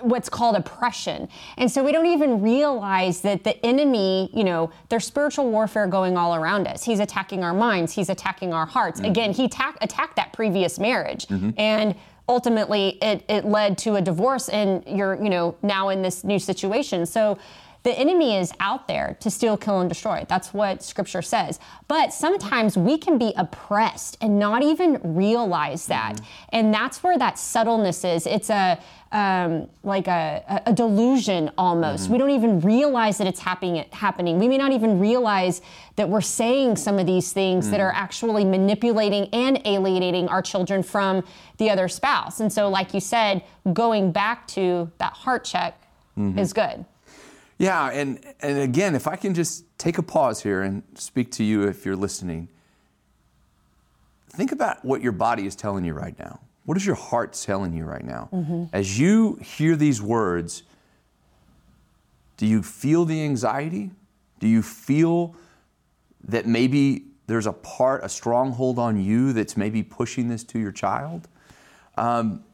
what's 0.00 0.28
called 0.28 0.56
oppression. 0.56 1.28
And 1.56 1.70
so 1.70 1.84
we 1.84 1.92
don't 1.92 2.06
even 2.06 2.42
realize 2.42 3.20
that 3.22 3.44
the 3.44 3.64
enemy, 3.64 4.30
you 4.32 4.44
know, 4.44 4.70
there's 4.88 5.04
spiritual 5.04 5.50
warfare 5.50 5.86
going 5.86 6.16
all 6.16 6.34
around 6.34 6.66
us. 6.66 6.84
He's 6.84 7.00
attacking 7.00 7.44
our 7.44 7.54
minds, 7.54 7.92
he's 7.92 8.08
attacking 8.08 8.52
our 8.52 8.66
hearts. 8.66 9.00
Mm-hmm. 9.00 9.10
Again, 9.10 9.32
he 9.32 9.44
attack, 9.44 9.76
attacked 9.80 10.16
that 10.16 10.32
previous 10.32 10.78
marriage. 10.78 11.26
Mm-hmm. 11.26 11.50
And 11.56 11.94
ultimately 12.28 12.98
it, 13.02 13.24
it 13.28 13.44
led 13.44 13.78
to 13.78 13.96
a 13.96 14.00
divorce 14.00 14.48
and 14.48 14.82
you're, 14.86 15.14
you 15.22 15.30
know, 15.30 15.56
now 15.62 15.90
in 15.90 16.02
this 16.02 16.24
new 16.24 16.38
situation. 16.38 17.06
So 17.06 17.38
the 17.86 17.96
enemy 17.96 18.36
is 18.36 18.52
out 18.58 18.88
there 18.88 19.16
to 19.20 19.30
steal, 19.30 19.56
kill, 19.56 19.78
and 19.78 19.88
destroy. 19.88 20.26
That's 20.28 20.52
what 20.52 20.82
scripture 20.82 21.22
says. 21.22 21.60
But 21.86 22.12
sometimes 22.12 22.76
we 22.76 22.98
can 22.98 23.16
be 23.16 23.32
oppressed 23.36 24.16
and 24.20 24.40
not 24.40 24.64
even 24.64 24.98
realize 25.04 25.86
that. 25.86 26.20
And 26.48 26.74
that's 26.74 27.04
where 27.04 27.16
that 27.16 27.38
subtleness 27.38 28.02
is. 28.02 28.26
It's 28.26 28.50
a 28.50 28.80
um, 29.12 29.68
like 29.84 30.08
a, 30.08 30.62
a 30.66 30.72
delusion 30.72 31.52
almost. 31.56 32.10
We 32.10 32.18
don't 32.18 32.30
even 32.30 32.58
realize 32.60 33.18
that 33.18 33.28
it's 33.28 33.38
happening. 33.38 33.84
Happening. 33.92 34.40
We 34.40 34.48
may 34.48 34.58
not 34.58 34.72
even 34.72 34.98
realize 34.98 35.62
that 35.94 36.08
we're 36.08 36.20
saying 36.22 36.78
some 36.78 36.98
of 36.98 37.06
these 37.06 37.32
things 37.32 37.70
that 37.70 37.78
are 37.78 37.92
actually 37.92 38.44
manipulating 38.44 39.28
and 39.32 39.60
alienating 39.64 40.26
our 40.28 40.42
children 40.42 40.82
from 40.82 41.22
the 41.58 41.70
other 41.70 41.86
spouse. 41.86 42.40
And 42.40 42.52
so, 42.52 42.68
like 42.68 42.94
you 42.94 43.00
said, 43.00 43.44
going 43.72 44.10
back 44.10 44.48
to 44.48 44.90
that 44.98 45.12
heart 45.12 45.44
check 45.44 45.80
is 46.36 46.52
good. 46.52 46.84
Yeah, 47.58 47.90
and 47.90 48.20
and 48.40 48.58
again, 48.58 48.94
if 48.94 49.06
I 49.06 49.16
can 49.16 49.34
just 49.34 49.64
take 49.78 49.98
a 49.98 50.02
pause 50.02 50.42
here 50.42 50.62
and 50.62 50.82
speak 50.94 51.30
to 51.32 51.44
you 51.44 51.62
if 51.62 51.84
you're 51.84 51.96
listening. 51.96 52.48
Think 54.30 54.52
about 54.52 54.84
what 54.84 55.00
your 55.00 55.12
body 55.12 55.46
is 55.46 55.56
telling 55.56 55.84
you 55.84 55.94
right 55.94 56.18
now. 56.18 56.40
What 56.64 56.76
is 56.76 56.84
your 56.84 56.96
heart 56.96 57.32
telling 57.32 57.72
you 57.72 57.84
right 57.84 58.04
now? 58.04 58.28
Mm-hmm. 58.32 58.64
As 58.72 58.98
you 58.98 59.36
hear 59.36 59.76
these 59.76 60.02
words, 60.02 60.64
do 62.36 62.46
you 62.46 62.62
feel 62.62 63.04
the 63.04 63.22
anxiety? 63.22 63.92
Do 64.40 64.48
you 64.48 64.62
feel 64.62 65.34
that 66.24 66.46
maybe 66.46 67.04
there's 67.28 67.46
a 67.46 67.52
part, 67.52 68.04
a 68.04 68.08
stronghold 68.08 68.78
on 68.78 69.02
you 69.02 69.32
that's 69.32 69.56
maybe 69.56 69.82
pushing 69.82 70.28
this 70.28 70.44
to 70.44 70.58
your 70.58 70.72
child? 70.72 71.28
Um, 71.96 72.44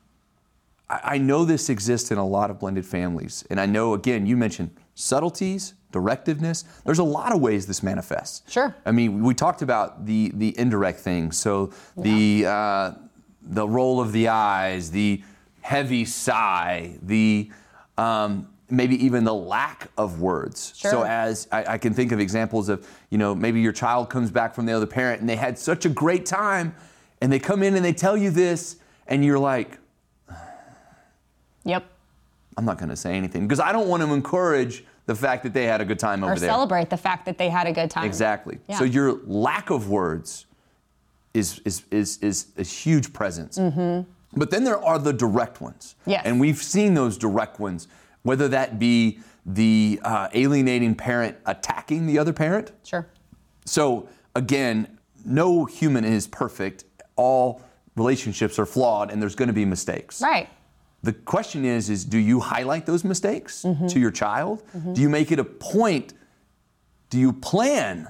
I 0.89 1.01
I 1.15 1.19
know 1.19 1.45
this 1.45 1.69
exists 1.69 2.11
in 2.11 2.19
a 2.19 2.27
lot 2.27 2.51
of 2.51 2.61
blended 2.61 2.87
families. 2.87 3.45
And 3.51 3.59
I 3.59 3.67
know, 3.67 3.95
again, 3.95 4.27
you 4.27 4.37
mentioned 4.37 4.71
subtleties, 4.95 5.75
directiveness. 5.91 6.65
There's 6.85 6.99
a 6.99 7.05
lot 7.05 7.33
of 7.33 7.41
ways 7.41 7.67
this 7.67 7.83
manifests. 7.83 8.51
Sure. 8.51 8.75
I 8.85 8.93
mean, 8.93 9.23
we 9.23 9.35
talked 9.35 9.63
about 9.63 10.07
the, 10.07 10.33
the 10.35 10.59
indirect 10.59 11.01
things. 11.01 11.39
So 11.39 11.73
the, 11.97 12.47
uh, 12.47 12.93
the 13.43 13.67
roll 13.67 14.01
of 14.01 14.13
the 14.13 14.29
eyes, 14.29 14.91
the 14.91 15.23
heavy 15.61 16.05
sigh, 16.05 16.99
the 17.03 17.51
um, 17.99 18.49
maybe 18.73 19.05
even 19.05 19.25
the 19.25 19.35
lack 19.35 19.89
of 19.99 20.21
words. 20.21 20.73
Sure. 20.77 20.91
So 20.91 21.03
as 21.05 21.47
I, 21.53 21.75
I 21.75 21.79
can 21.79 21.93
think 21.93 22.11
of 22.11 22.21
examples 22.21 22.69
of, 22.69 22.89
you 23.11 23.19
know, 23.19 23.35
maybe 23.35 23.61
your 23.61 23.73
child 23.73 24.09
comes 24.09 24.31
back 24.31 24.55
from 24.55 24.67
the 24.67 24.73
other 24.73 24.87
parent 24.87 25.21
and 25.21 25.29
they 25.29 25.37
had 25.37 25.59
such 25.59 25.85
a 25.85 25.91
great 25.91 26.25
time 26.25 26.75
and 27.21 27.31
they 27.31 27.39
come 27.39 27.63
in 27.63 27.77
and 27.77 27.85
they 27.85 27.93
tell 27.93 28.17
you 28.17 28.31
this 28.31 28.77
and 29.07 29.25
you're 29.25 29.39
like, 29.39 29.79
Yep. 31.65 31.85
I'm 32.57 32.65
not 32.65 32.79
going 32.79 32.89
to 32.91 32.97
say 32.97 33.15
anything 33.17 33.47
because 33.47 33.61
I 33.61 33.73
don't 33.73 33.89
want 33.89 34.03
to 34.03 34.13
encourage 34.13 34.85
the 35.07 35.15
fact 35.15 35.43
that 35.43 35.53
they 35.55 35.65
had 35.65 35.81
a 35.81 35.85
good 35.85 35.99
time 35.99 36.23
over 36.23 36.35
Or 36.35 36.39
there. 36.39 36.49
celebrate 36.49 36.91
the 36.91 36.97
fact 36.97 37.25
that 37.27 37.39
they 37.39 37.49
had 37.49 37.67
a 37.67 37.73
good 37.73 37.91
time. 37.91 38.05
Exactly. 38.05 38.59
Yeah. 38.69 38.79
So 38.79 38.85
your 38.85 39.15
lack 39.25 39.71
of 39.71 39.89
words 39.89 40.47
is 41.35 41.61
is 41.65 41.83
is 41.91 42.19
is 42.19 42.47
a 42.59 42.63
huge 42.63 43.13
presence. 43.13 43.59
But 44.35 44.51
then 44.51 44.65
there 44.65 44.83
are 44.83 44.99
the 44.99 45.13
direct 45.13 45.61
ones. 45.61 45.95
Mm-hmm. 46.03 46.11
Yes. 46.11 46.23
And 46.25 46.41
we've 46.41 46.63
seen 46.63 46.95
those 46.95 47.19
direct 47.19 47.61
ones, 47.61 47.89
whether 48.23 48.49
that 48.49 48.79
be 48.79 49.19
the 49.45 50.01
uh, 50.05 50.29
alienating 50.33 50.95
parent 50.95 51.37
attacking 51.47 52.07
the 52.07 52.19
other 52.19 52.33
parent, 52.33 52.73
Sure. 52.85 53.07
So, 53.65 54.09
again, 54.35 54.99
no 55.25 55.65
human 55.65 56.05
is 56.05 56.27
perfect. 56.27 56.85
All 57.17 57.61
relationships 57.97 58.59
are 58.59 58.67
flawed 58.67 59.11
and 59.11 59.21
there's 59.21 59.35
going 59.35 59.49
to 59.49 59.53
be 59.53 59.65
mistakes. 59.65 60.21
Right. 60.23 60.49
The 61.03 61.13
question 61.13 61.65
is 61.65 61.91
is 61.91 62.05
do 62.05 62.19
you 62.19 62.41
highlight 62.41 62.87
those 62.87 63.05
mistakes 63.05 63.63
mm-hmm. 63.63 63.87
to 63.89 63.99
your 63.99 64.11
child? 64.11 64.63
Mm-hmm. 64.77 64.93
Do 64.95 65.01
you 65.01 65.09
make 65.09 65.33
it 65.33 65.39
a 65.39 65.45
point? 65.45 66.15
Do 67.11 67.19
you 67.19 67.33
plan 67.33 68.09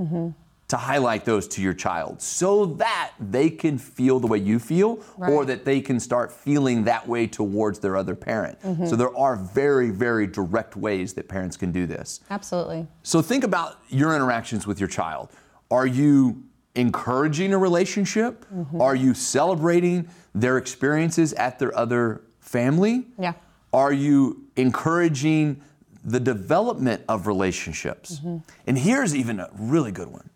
mm-hmm. 0.00 0.28
to 0.68 0.76
highlight 0.76 1.24
those 1.24 1.48
to 1.48 1.62
your 1.62 1.72
child 1.72 2.20
so 2.20 2.66
that 2.66 3.12
they 3.18 3.48
can 3.48 3.78
feel 3.78 4.20
the 4.20 4.26
way 4.26 4.38
you 4.38 4.58
feel 4.58 5.02
right. 5.16 5.32
or 5.32 5.44
that 5.46 5.64
they 5.64 5.80
can 5.80 5.98
start 5.98 6.30
feeling 6.30 6.84
that 6.84 7.08
way 7.08 7.26
towards 7.26 7.78
their 7.78 7.96
other 7.96 8.14
parent? 8.14 8.60
Mm-hmm. 8.60 8.86
So 8.86 8.96
there 8.96 9.16
are 9.16 9.36
very 9.36 9.90
very 9.90 10.26
direct 10.26 10.76
ways 10.76 11.14
that 11.14 11.28
parents 11.28 11.56
can 11.56 11.72
do 11.72 11.86
this. 11.86 12.20
Absolutely. 12.28 12.86
So 13.02 13.22
think 13.22 13.44
about 13.44 13.78
your 13.88 14.14
interactions 14.14 14.66
with 14.66 14.78
your 14.78 14.90
child. 14.90 15.30
Are 15.70 15.86
you 15.86 16.44
encouraging 16.76 17.54
a 17.54 17.58
relationship? 17.58 18.44
Mm-hmm. 18.54 18.80
Are 18.80 18.94
you 18.94 19.14
celebrating 19.14 20.08
their 20.36 20.58
experiences 20.58 21.32
at 21.32 21.58
their 21.58 21.76
other 21.76 22.20
family? 22.40 23.06
Yeah. 23.18 23.32
Are 23.72 23.92
you 23.92 24.44
encouraging 24.54 25.62
the 26.04 26.20
development 26.20 27.02
of 27.08 27.26
relationships? 27.26 28.18
Mm-hmm. 28.18 28.38
And 28.66 28.78
here's 28.78 29.16
even 29.16 29.40
a 29.40 29.48
really 29.58 29.92
good 29.92 30.08
one. 30.08 30.30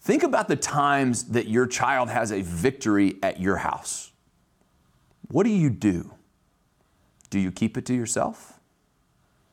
Think 0.00 0.22
about 0.22 0.48
the 0.48 0.56
times 0.56 1.24
that 1.24 1.48
your 1.48 1.66
child 1.66 2.08
has 2.08 2.32
a 2.32 2.40
victory 2.40 3.16
at 3.22 3.40
your 3.40 3.58
house. 3.58 4.12
What 5.28 5.44
do 5.44 5.50
you 5.50 5.68
do? 5.68 6.12
Do 7.28 7.38
you 7.38 7.52
keep 7.52 7.76
it 7.76 7.84
to 7.86 7.94
yourself? 7.94 8.55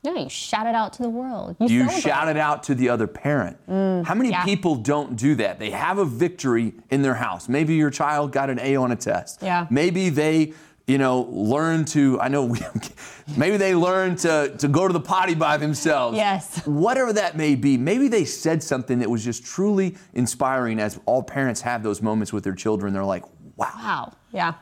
No, 0.03 0.15
you 0.15 0.27
shout 0.29 0.67
it 0.67 0.75
out 0.75 0.91
to 0.93 1.01
the 1.03 1.09
world. 1.09 1.55
You, 1.61 1.85
you 1.85 1.89
shout 1.89 2.27
it 2.27 2.35
out 2.35 2.63
to 2.63 2.75
the 2.75 2.89
other 2.89 3.07
parent. 3.07 3.57
Mm, 3.67 4.05
How 4.05 4.13
many 4.13 4.31
yeah. 4.31 4.43
people 4.43 4.75
don't 4.75 5.15
do 5.15 5.35
that? 5.35 5.59
They 5.59 5.69
have 5.69 5.97
a 5.97 6.05
victory 6.05 6.73
in 6.89 7.01
their 7.01 7.13
house. 7.13 7.47
Maybe 7.47 7.75
your 7.75 7.89
child 7.89 8.33
got 8.33 8.49
an 8.49 8.59
A 8.59 8.75
on 8.75 8.91
a 8.91 8.97
test. 8.97 9.41
Yeah. 9.41 9.65
Maybe 9.69 10.09
they, 10.09 10.51
you 10.87 10.97
know, 10.97 11.21
learn 11.31 11.85
to, 11.85 12.19
I 12.19 12.27
know, 12.27 12.43
we, 12.43 12.59
maybe 13.37 13.55
they 13.55 13.75
learn 13.75 14.17
to, 14.17 14.53
to 14.57 14.67
go 14.67 14.87
to 14.87 14.93
the 14.93 14.99
potty 14.99 15.35
by 15.35 15.55
themselves. 15.55 16.17
Yes. 16.17 16.65
Whatever 16.67 17.13
that 17.13 17.37
may 17.37 17.55
be. 17.55 17.77
Maybe 17.77 18.09
they 18.09 18.25
said 18.25 18.61
something 18.61 18.99
that 18.99 19.09
was 19.09 19.23
just 19.23 19.45
truly 19.45 19.95
inspiring 20.13 20.81
as 20.81 20.99
all 21.05 21.23
parents 21.23 21.61
have 21.61 21.81
those 21.81 22.01
moments 22.01 22.33
with 22.33 22.43
their 22.43 22.55
children. 22.55 22.91
They're 22.93 23.05
like, 23.05 23.23
wow. 23.55 23.71
Wow. 23.75 24.13
Yeah. 24.33 24.55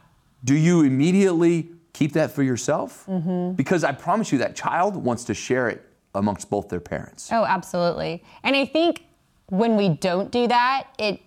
Do 0.44 0.54
you 0.56 0.82
immediately 0.82 1.71
keep 1.94 2.14
that 2.14 2.32
for 2.32 2.44
yourself 2.44 3.06
mm-hmm. 3.08 3.54
because 3.54 3.84
I 3.84 3.92
promise 3.92 4.32
you 4.32 4.38
that 4.40 4.56
child 4.56 4.96
wants 4.96 5.24
to 5.26 5.34
share 5.34 5.70
it 5.70 5.86
amongst 6.16 6.50
both 6.50 6.70
their 6.70 6.80
parents. 6.80 7.30
Oh, 7.32 7.46
absolutely. 7.46 8.24
And 8.44 8.56
I 8.56 8.66
think 8.66 9.06
when 9.48 9.76
we 9.76 9.90
don't 9.90 10.32
do 10.32 10.48
that, 10.48 10.88
it 10.98 11.22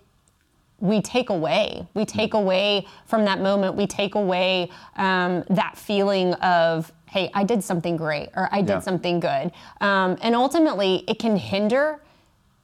we 0.79 1.01
take 1.01 1.29
away. 1.29 1.87
We 1.93 2.05
take 2.05 2.31
mm-hmm. 2.31 2.43
away 2.43 2.87
from 3.05 3.25
that 3.25 3.39
moment. 3.39 3.75
We 3.75 3.87
take 3.87 4.15
away 4.15 4.69
um, 4.97 5.43
that 5.49 5.77
feeling 5.77 6.33
of 6.35 6.91
hey, 7.07 7.31
I 7.33 7.45
did 7.45 7.63
something 7.63 7.95
great 7.95 8.29
or 8.35 8.49
I 8.51 8.61
did 8.61 8.69
yeah. 8.69 8.79
something 8.79 9.21
good. 9.21 9.51
Um, 9.79 10.17
and 10.21 10.35
ultimately, 10.35 11.05
it 11.07 11.17
can 11.17 11.37
hinder 11.37 12.01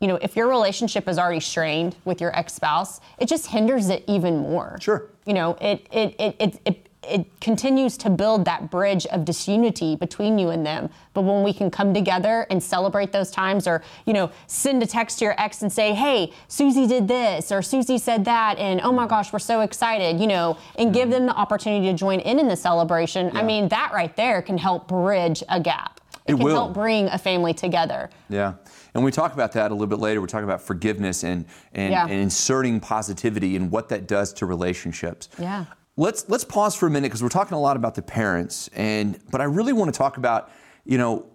you 0.01 0.07
know, 0.07 0.17
if 0.19 0.35
your 0.35 0.47
relationship 0.47 1.07
is 1.07 1.19
already 1.19 1.39
strained 1.39 1.95
with 2.05 2.19
your 2.19 2.35
ex-spouse, 2.35 2.99
it 3.19 3.27
just 3.29 3.45
hinders 3.45 3.89
it 3.89 4.03
even 4.07 4.39
more. 4.39 4.77
Sure. 4.81 5.07
You 5.27 5.35
know, 5.35 5.55
it 5.61 5.87
it 5.91 6.15
it 6.19 6.35
it, 6.39 6.59
it 6.65 6.87
it 7.07 7.25
continues 7.41 7.97
to 7.97 8.09
build 8.09 8.45
that 8.45 8.69
bridge 8.69 9.07
of 9.07 9.25
disunity 9.25 9.95
between 9.95 10.37
you 10.37 10.49
and 10.49 10.65
them. 10.65 10.89
But 11.13 11.23
when 11.23 11.43
we 11.43 11.51
can 11.51 11.71
come 11.71 11.93
together 11.93 12.45
and 12.49 12.61
celebrate 12.61 13.11
those 13.11 13.31
times, 13.31 13.67
or 13.67 13.83
you 14.05 14.13
know, 14.13 14.31
send 14.47 14.83
a 14.83 14.85
text 14.85 15.19
to 15.19 15.25
your 15.25 15.35
ex 15.39 15.63
and 15.63 15.71
say, 15.71 15.93
"Hey, 15.93 16.31
Susie 16.47 16.87
did 16.87 17.07
this," 17.07 17.51
or 17.51 17.61
"Susie 17.61 17.97
said 17.97 18.25
that," 18.25 18.57
and 18.59 18.81
"Oh 18.81 18.91
my 18.91 19.07
gosh, 19.07 19.33
we're 19.33 19.39
so 19.39 19.61
excited," 19.61 20.19
you 20.19 20.27
know, 20.27 20.57
and 20.75 20.93
give 20.93 21.03
mm-hmm. 21.03 21.11
them 21.11 21.25
the 21.27 21.33
opportunity 21.35 21.87
to 21.87 21.93
join 21.93 22.19
in 22.19 22.39
in 22.39 22.47
the 22.47 22.55
celebration. 22.55 23.27
Yeah. 23.27 23.39
I 23.39 23.43
mean, 23.43 23.67
that 23.69 23.91
right 23.93 24.15
there 24.15 24.41
can 24.41 24.57
help 24.57 24.87
bridge 24.87 25.43
a 25.49 25.59
gap. 25.59 25.99
It, 26.27 26.33
it 26.33 26.35
can 26.35 26.45
will. 26.45 26.53
help 26.53 26.73
bring 26.73 27.07
a 27.07 27.17
family 27.17 27.53
together. 27.53 28.11
Yeah. 28.29 28.53
And 28.93 29.03
we 29.03 29.11
talk 29.11 29.33
about 29.33 29.53
that 29.53 29.71
a 29.71 29.73
little 29.73 29.87
bit 29.87 29.99
later. 29.99 30.21
We're 30.21 30.27
talking 30.27 30.43
about 30.43 30.61
forgiveness 30.61 31.23
and 31.23 31.45
and, 31.73 31.91
yeah. 31.91 32.03
and 32.03 32.13
inserting 32.13 32.79
positivity 32.79 33.55
and 33.55 33.71
what 33.71 33.89
that 33.89 34.07
does 34.07 34.33
to 34.33 34.45
relationships. 34.45 35.29
Yeah. 35.39 35.65
Let's 35.97 36.27
let's 36.29 36.43
pause 36.43 36.75
for 36.75 36.87
a 36.87 36.89
minute 36.89 37.07
because 37.07 37.21
we're 37.21 37.29
talking 37.29 37.55
a 37.55 37.59
lot 37.59 37.75
about 37.75 37.95
the 37.95 38.01
parents, 38.01 38.69
and 38.73 39.19
but 39.29 39.41
I 39.41 39.45
really 39.45 39.73
want 39.73 39.93
to 39.93 39.97
talk 39.97 40.17
about 40.17 40.51
you 40.85 40.97
know 40.97 41.27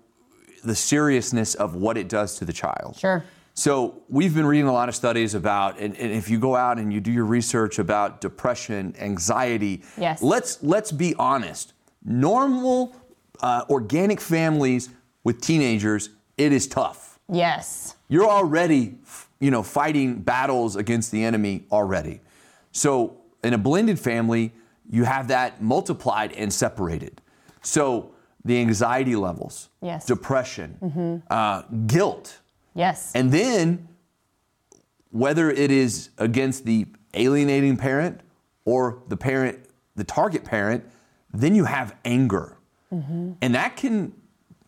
the 0.64 0.74
seriousness 0.74 1.54
of 1.54 1.74
what 1.74 1.96
it 1.96 2.08
does 2.08 2.38
to 2.38 2.44
the 2.44 2.52
child. 2.52 2.96
Sure. 2.98 3.24
So 3.54 4.02
we've 4.10 4.34
been 4.34 4.44
reading 4.44 4.66
a 4.66 4.72
lot 4.72 4.90
of 4.90 4.94
studies 4.94 5.34
about, 5.34 5.78
and, 5.78 5.96
and, 5.96 6.12
if 6.12 6.28
you 6.28 6.38
go 6.38 6.54
out 6.54 6.78
and 6.78 6.92
you 6.92 7.00
do 7.00 7.10
your 7.10 7.24
research 7.24 7.78
about 7.78 8.20
depression, 8.20 8.94
anxiety, 9.00 9.82
yes. 9.96 10.22
let's 10.22 10.62
let's 10.62 10.92
be 10.92 11.14
honest. 11.14 11.72
Normal, 12.04 12.94
uh, 13.40 13.64
organic 13.70 14.20
families 14.20 14.90
with 15.24 15.40
teenagers, 15.40 16.10
it 16.36 16.52
is 16.52 16.66
tough. 16.66 17.18
Yes. 17.30 17.96
You're 18.08 18.28
already, 18.28 18.98
you 19.40 19.50
know, 19.50 19.62
fighting 19.62 20.20
battles 20.20 20.76
against 20.76 21.10
the 21.10 21.24
enemy 21.24 21.64
already. 21.72 22.20
So 22.72 23.16
in 23.46 23.54
a 23.54 23.58
blended 23.58 23.98
family, 23.98 24.52
you 24.90 25.04
have 25.04 25.28
that 25.28 25.62
multiplied 25.62 26.32
and 26.32 26.52
separated. 26.52 27.20
So 27.62 28.12
the 28.44 28.60
anxiety 28.60 29.16
levels, 29.16 29.68
yes. 29.80 30.06
depression, 30.06 30.78
mm-hmm. 30.82 31.16
uh, 31.30 31.62
guilt. 31.86 32.38
Yes. 32.74 33.12
And 33.14 33.32
then 33.32 33.88
whether 35.10 35.50
it 35.50 35.70
is 35.70 36.10
against 36.18 36.64
the 36.64 36.86
alienating 37.14 37.76
parent 37.76 38.20
or 38.64 39.02
the 39.08 39.16
parent, 39.16 39.58
the 39.94 40.04
target 40.04 40.44
parent, 40.44 40.84
then 41.32 41.54
you 41.54 41.64
have 41.64 41.96
anger. 42.04 42.56
Mm-hmm. 42.92 43.32
And 43.40 43.54
that 43.54 43.76
can 43.76 44.12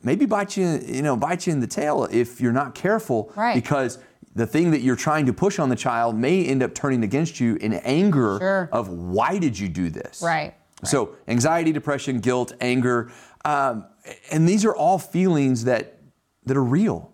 maybe 0.03 0.27
bite 0.27 0.57
you, 0.57 0.81
you 0.87 1.03
know, 1.03 1.17
bite 1.17 1.47
you 1.47 1.53
in 1.53 1.61
the 1.61 1.67
tail 1.67 2.09
if 2.11 2.41
you're 2.41 2.53
not 2.53 2.75
careful. 2.75 3.33
Right. 3.37 3.55
Because 3.55 3.99
the 4.39 4.47
thing 4.47 4.71
that 4.71 4.83
you're 4.83 4.97
trying 4.97 5.27
to 5.27 5.33
push 5.33 5.59
on 5.59 5.69
the 5.69 5.77
child 5.77 6.17
may 6.17 6.45
end 6.45 6.63
up 6.63 6.73
turning 6.73 7.03
against 7.03 7.41
you 7.41 7.57
in 7.57 7.73
anger 7.73 8.39
sure. 8.39 8.69
of 8.71 8.89
why 8.89 9.37
did 9.37 9.59
you 9.59 9.69
do 9.69 9.91
this? 9.91 10.23
Right. 10.23 10.55
right. 10.81 10.89
So 10.89 11.17
anxiety, 11.27 11.73
depression, 11.73 12.21
guilt, 12.21 12.53
anger, 12.61 13.11
um, 13.45 13.85
and 14.31 14.49
these 14.49 14.65
are 14.65 14.75
all 14.75 14.99
feelings 14.99 15.65
that 15.65 15.99
that 16.45 16.57
are 16.57 16.63
real. 16.65 17.13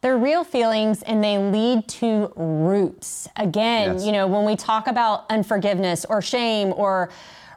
They're 0.00 0.16
real 0.16 0.44
feelings 0.44 1.02
and 1.02 1.22
they 1.22 1.36
lead 1.36 1.86
to 1.88 2.32
roots. 2.34 3.28
Again, 3.36 3.94
yes. 3.94 4.06
you 4.06 4.10
know, 4.10 4.26
when 4.26 4.44
we 4.44 4.56
talk 4.56 4.86
about 4.86 5.30
unforgiveness 5.30 6.06
or 6.06 6.22
shame 6.22 6.72
or 6.74 7.10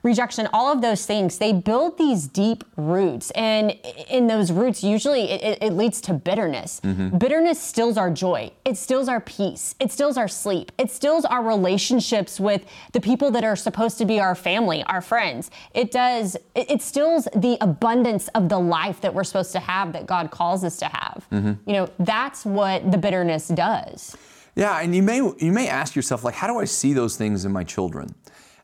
rejection, 0.05 0.47
all 0.53 0.71
of 0.71 0.81
those 0.81 1.05
things, 1.05 1.39
they 1.39 1.51
build 1.51 1.97
these 1.97 2.27
deep 2.27 2.63
roots. 2.77 3.31
And 3.31 3.71
in 4.09 4.27
those 4.27 4.51
roots, 4.51 4.83
usually 4.83 5.31
it, 5.31 5.57
it 5.62 5.74
leads 5.74 6.00
to 6.01 6.13
bitterness. 6.13 6.79
Mm-hmm. 6.81 7.17
Bitterness 7.17 7.59
stills 7.59 7.97
our 7.97 8.12
joy, 8.12 8.51
it 8.63 8.77
stills 8.77 9.09
our 9.09 9.19
peace, 9.19 9.75
it 9.79 9.91
stills 9.91 10.15
our 10.17 10.27
sleep, 10.27 10.71
it 10.77 10.91
stills 10.91 11.25
our 11.25 11.41
relationships 11.41 12.39
with 12.39 12.63
the 12.93 13.01
people 13.01 13.31
that 13.31 13.43
are 13.43 13.55
supposed 13.55 13.97
to 13.97 14.05
be 14.05 14.19
our 14.19 14.35
family, 14.35 14.83
our 14.83 15.01
friends. 15.01 15.50
It 15.74 15.91
does, 15.91 16.35
it, 16.53 16.69
it 16.69 16.81
stills 16.81 17.27
the 17.35 17.57
abundance 17.59 18.27
of 18.29 18.47
the 18.47 18.59
life 18.59 19.01
that 19.01 19.13
we're 19.13 19.24
supposed 19.24 19.51
to 19.53 19.59
have 19.59 19.91
that 19.93 20.05
God 20.05 20.29
calls 20.29 20.63
us 20.63 20.77
to 20.77 20.85
have. 20.85 21.25
Mm-hmm. 21.31 21.69
You 21.69 21.74
know, 21.74 21.89
that's 22.00 22.45
what 22.45 22.91
the 22.91 22.97
bitterness 22.97 23.47
does. 23.47 24.15
Yeah, 24.55 24.79
and 24.79 24.95
you 24.95 25.03
may 25.03 25.17
you 25.17 25.51
may 25.51 25.67
ask 25.67 25.95
yourself 25.95 26.24
like, 26.24 26.35
how 26.35 26.47
do 26.47 26.59
I 26.59 26.65
see 26.65 26.93
those 26.93 27.17
things 27.17 27.43
in 27.43 27.51
my 27.51 27.65
children? 27.65 28.15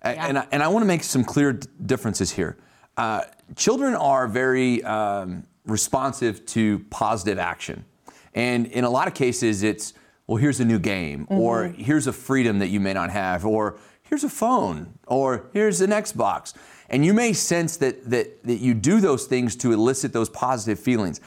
Yeah. 0.04 0.28
And, 0.28 0.40
I, 0.40 0.48
and 0.52 0.64
I 0.64 0.68
want 0.68 0.84
to 0.84 0.88
make 0.88 1.04
some 1.04 1.24
clear 1.24 1.60
differences 1.86 2.32
here. 2.32 2.58
Uh, 2.98 3.22
children 3.56 3.94
are 3.94 4.28
very 4.28 4.84
um, 4.84 5.46
responsive 5.66 6.46
to 6.48 6.80
positive 6.90 7.40
action. 7.40 7.86
And 8.34 8.68
in 8.68 8.84
a 8.84 8.90
lot 8.90 9.08
of 9.08 9.14
cases, 9.14 9.64
it's, 9.64 9.94
well, 10.28 10.38
here's 10.38 10.60
a 10.60 10.66
new 10.66 10.80
game, 10.80 11.26
mm-hmm. 11.26 11.40
or 11.40 11.68
here's 11.68 12.08
a 12.08 12.14
freedom 12.14 12.60
that 12.60 12.68
you 12.68 12.80
may 12.80 12.94
not 12.94 13.10
have, 13.10 13.46
or 13.46 13.78
here's 14.04 14.24
a 14.24 14.30
phone, 14.30 14.98
or 15.08 15.50
here's 15.54 15.82
an 15.82 15.92
Xbox. 15.92 16.54
And 16.90 17.06
you 17.06 17.14
may 17.14 17.34
sense 17.34 17.78
that, 17.78 18.10
that, 18.10 18.44
that 18.44 18.60
you 18.60 18.74
do 18.74 19.00
those 19.00 19.26
things 19.26 19.56
to 19.58 19.72
elicit 19.72 20.14
those 20.14 20.30
positive 20.30 20.80
feelings. 20.80 21.22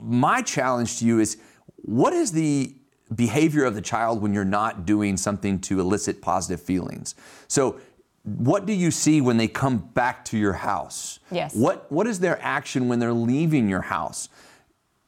My 0.00 0.42
challenge 0.42 0.98
to 0.98 1.04
you 1.04 1.18
is 1.18 1.38
what 1.76 2.12
is 2.12 2.32
the 2.32 2.76
behavior 3.14 3.64
of 3.64 3.74
the 3.74 3.82
child 3.82 4.22
when 4.22 4.32
you're 4.32 4.44
not 4.44 4.86
doing 4.86 5.16
something 5.16 5.58
to 5.60 5.80
elicit 5.80 6.22
positive 6.22 6.60
feelings? 6.60 7.14
So 7.48 7.80
what 8.24 8.66
do 8.66 8.72
you 8.72 8.90
see 8.90 9.20
when 9.20 9.36
they 9.36 9.48
come 9.48 9.78
back 9.78 10.24
to 10.26 10.38
your 10.38 10.52
house? 10.52 11.18
Yes. 11.30 11.54
What 11.54 11.90
what 11.90 12.06
is 12.06 12.20
their 12.20 12.40
action 12.40 12.88
when 12.88 12.98
they're 12.98 13.12
leaving 13.12 13.68
your 13.68 13.82
house? 13.82 14.28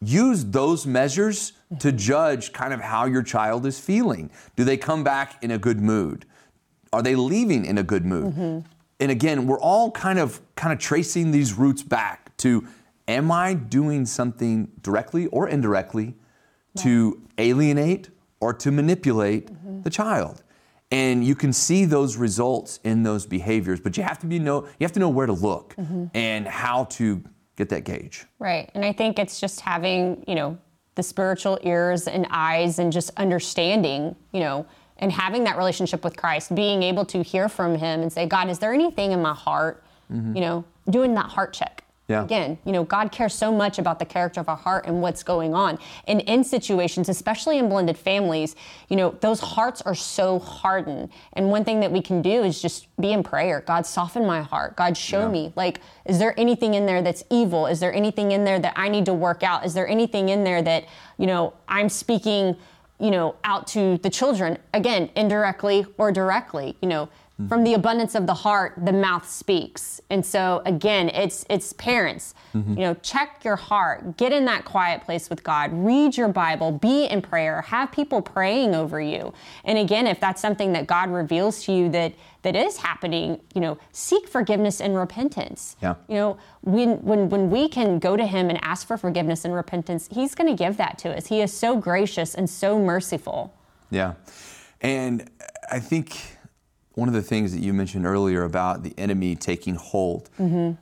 Use 0.00 0.44
those 0.44 0.86
measures 0.86 1.52
to 1.78 1.90
judge 1.92 2.52
kind 2.52 2.74
of 2.74 2.80
how 2.80 3.06
your 3.06 3.22
child 3.22 3.64
is 3.66 3.80
feeling. 3.80 4.30
Do 4.56 4.64
they 4.64 4.76
come 4.76 5.02
back 5.02 5.42
in 5.42 5.50
a 5.50 5.58
good 5.58 5.80
mood? 5.80 6.26
Are 6.92 7.02
they 7.02 7.14
leaving 7.14 7.64
in 7.64 7.78
a 7.78 7.82
good 7.82 8.04
mood? 8.04 8.34
Mm-hmm. 8.34 8.68
And 9.00 9.10
again, 9.10 9.46
we're 9.46 9.60
all 9.60 9.90
kind 9.90 10.18
of 10.18 10.40
kind 10.56 10.72
of 10.72 10.78
tracing 10.78 11.30
these 11.30 11.54
roots 11.54 11.82
back 11.82 12.36
to 12.38 12.66
am 13.08 13.30
I 13.30 13.54
doing 13.54 14.06
something 14.06 14.70
directly 14.82 15.26
or 15.28 15.48
indirectly 15.48 16.14
to 16.78 17.22
alienate 17.38 18.10
or 18.40 18.52
to 18.52 18.70
manipulate 18.70 19.50
the 19.84 19.90
child. 19.90 20.42
And 20.94 21.24
you 21.24 21.34
can 21.34 21.52
see 21.52 21.84
those 21.84 22.16
results 22.16 22.78
in 22.84 23.02
those 23.02 23.26
behaviors, 23.26 23.80
but 23.80 23.96
you 23.96 24.02
have 24.04 24.18
to 24.20 24.26
be 24.26 24.38
know 24.38 24.62
you 24.78 24.84
have 24.84 24.92
to 24.92 25.00
know 25.00 25.08
where 25.08 25.26
to 25.26 25.32
look 25.32 25.74
mm-hmm. 25.76 26.06
and 26.14 26.46
how 26.46 26.84
to 26.84 27.22
get 27.56 27.68
that 27.70 27.84
gauge. 27.84 28.26
Right. 28.38 28.70
And 28.74 28.84
I 28.84 28.92
think 28.92 29.18
it's 29.18 29.40
just 29.40 29.60
having, 29.60 30.24
you 30.28 30.34
know, 30.34 30.58
the 30.94 31.02
spiritual 31.02 31.58
ears 31.62 32.06
and 32.06 32.26
eyes 32.30 32.78
and 32.78 32.92
just 32.92 33.10
understanding, 33.16 34.14
you 34.32 34.40
know, 34.40 34.66
and 34.98 35.10
having 35.10 35.44
that 35.44 35.56
relationship 35.56 36.04
with 36.04 36.16
Christ, 36.16 36.54
being 36.54 36.82
able 36.82 37.04
to 37.06 37.22
hear 37.22 37.48
from 37.48 37.74
him 37.74 38.00
and 38.02 38.12
say, 38.12 38.26
God, 38.26 38.48
is 38.48 38.60
there 38.60 38.72
anything 38.72 39.12
in 39.12 39.20
my 39.20 39.34
heart? 39.34 39.84
Mm-hmm. 40.12 40.36
You 40.36 40.40
know, 40.42 40.64
doing 40.90 41.14
that 41.14 41.26
heart 41.26 41.52
check. 41.52 41.83
Yeah. 42.06 42.22
Again, 42.22 42.58
you 42.66 42.72
know, 42.72 42.84
God 42.84 43.12
cares 43.12 43.32
so 43.32 43.50
much 43.50 43.78
about 43.78 43.98
the 43.98 44.04
character 44.04 44.38
of 44.38 44.48
our 44.50 44.56
heart 44.56 44.84
and 44.86 45.00
what's 45.00 45.22
going 45.22 45.54
on. 45.54 45.78
And 46.06 46.20
in 46.22 46.44
situations, 46.44 47.08
especially 47.08 47.56
in 47.58 47.70
blended 47.70 47.96
families, 47.96 48.56
you 48.90 48.96
know, 48.96 49.16
those 49.20 49.40
hearts 49.40 49.80
are 49.82 49.94
so 49.94 50.38
hardened. 50.38 51.08
And 51.32 51.50
one 51.50 51.64
thing 51.64 51.80
that 51.80 51.90
we 51.90 52.02
can 52.02 52.20
do 52.20 52.42
is 52.42 52.60
just 52.60 52.94
be 53.00 53.12
in 53.12 53.22
prayer. 53.22 53.62
God, 53.66 53.86
soften 53.86 54.26
my 54.26 54.42
heart. 54.42 54.76
God, 54.76 54.98
show 54.98 55.20
Yeah. 55.22 55.28
me. 55.28 55.52
Like, 55.56 55.80
is 56.04 56.18
there 56.18 56.38
anything 56.38 56.74
in 56.74 56.84
there 56.84 57.00
that's 57.00 57.24
evil? 57.30 57.66
Is 57.66 57.80
there 57.80 57.94
anything 57.94 58.32
in 58.32 58.44
there 58.44 58.58
that 58.58 58.74
I 58.76 58.90
need 58.90 59.06
to 59.06 59.14
work 59.14 59.42
out? 59.42 59.64
Is 59.64 59.72
there 59.72 59.88
anything 59.88 60.28
in 60.28 60.44
there 60.44 60.60
that, 60.60 60.84
you 61.16 61.26
know, 61.26 61.54
I'm 61.68 61.88
speaking, 61.88 62.56
you 62.98 63.10
know, 63.10 63.34
out 63.44 63.66
to 63.68 63.96
the 63.98 64.10
children, 64.10 64.58
again, 64.74 65.08
indirectly 65.16 65.86
or 65.96 66.12
directly, 66.12 66.76
you 66.82 66.88
know, 66.88 67.08
Mm. 67.40 67.48
from 67.48 67.64
the 67.64 67.74
abundance 67.74 68.14
of 68.14 68.28
the 68.28 68.34
heart, 68.34 68.74
the 68.84 68.92
mouth 68.92 69.28
speaks. 69.28 70.00
And 70.08 70.24
so 70.24 70.62
again, 70.66 71.08
it's 71.08 71.44
it's 71.50 71.72
parents, 71.72 72.32
mm-hmm. 72.54 72.74
you 72.74 72.78
know, 72.78 72.94
check 73.02 73.40
your 73.42 73.56
heart, 73.56 74.16
get 74.16 74.32
in 74.32 74.44
that 74.44 74.64
quiet 74.64 75.02
place 75.02 75.28
with 75.28 75.42
God, 75.42 75.72
read 75.72 76.16
your 76.16 76.28
Bible, 76.28 76.70
be 76.70 77.06
in 77.06 77.22
prayer, 77.22 77.62
have 77.62 77.90
people 77.90 78.22
praying 78.22 78.76
over 78.76 79.00
you. 79.00 79.34
And 79.64 79.78
again, 79.78 80.06
if 80.06 80.20
that's 80.20 80.40
something 80.40 80.74
that 80.74 80.86
God 80.86 81.10
reveals 81.10 81.64
to 81.64 81.72
you 81.72 81.88
that 81.88 82.12
that 82.42 82.54
is 82.54 82.76
happening, 82.76 83.40
you 83.52 83.60
know, 83.60 83.78
seek 83.90 84.28
forgiveness 84.28 84.80
and 84.80 84.94
repentance. 84.94 85.74
Yeah. 85.82 85.96
You 86.06 86.14
know, 86.14 86.38
when 86.60 87.02
when 87.02 87.28
when 87.30 87.50
we 87.50 87.68
can 87.68 87.98
go 87.98 88.16
to 88.16 88.24
him 88.24 88.48
and 88.48 88.60
ask 88.62 88.86
for 88.86 88.96
forgiveness 88.96 89.44
and 89.44 89.52
repentance, 89.52 90.08
he's 90.12 90.36
going 90.36 90.56
to 90.56 90.62
give 90.62 90.76
that 90.76 90.98
to 90.98 91.16
us. 91.16 91.26
He 91.26 91.40
is 91.40 91.52
so 91.52 91.76
gracious 91.76 92.36
and 92.36 92.48
so 92.48 92.78
merciful. 92.78 93.52
Yeah. 93.90 94.14
And 94.80 95.28
I 95.72 95.80
think 95.80 96.33
one 96.94 97.08
of 97.08 97.14
the 97.14 97.22
things 97.22 97.52
that 97.52 97.60
you 97.60 97.72
mentioned 97.72 98.06
earlier 98.06 98.44
about 98.44 98.82
the 98.82 98.94
enemy 98.96 99.34
taking 99.34 99.74
hold. 99.74 100.30
Mm-hmm. 100.38 100.72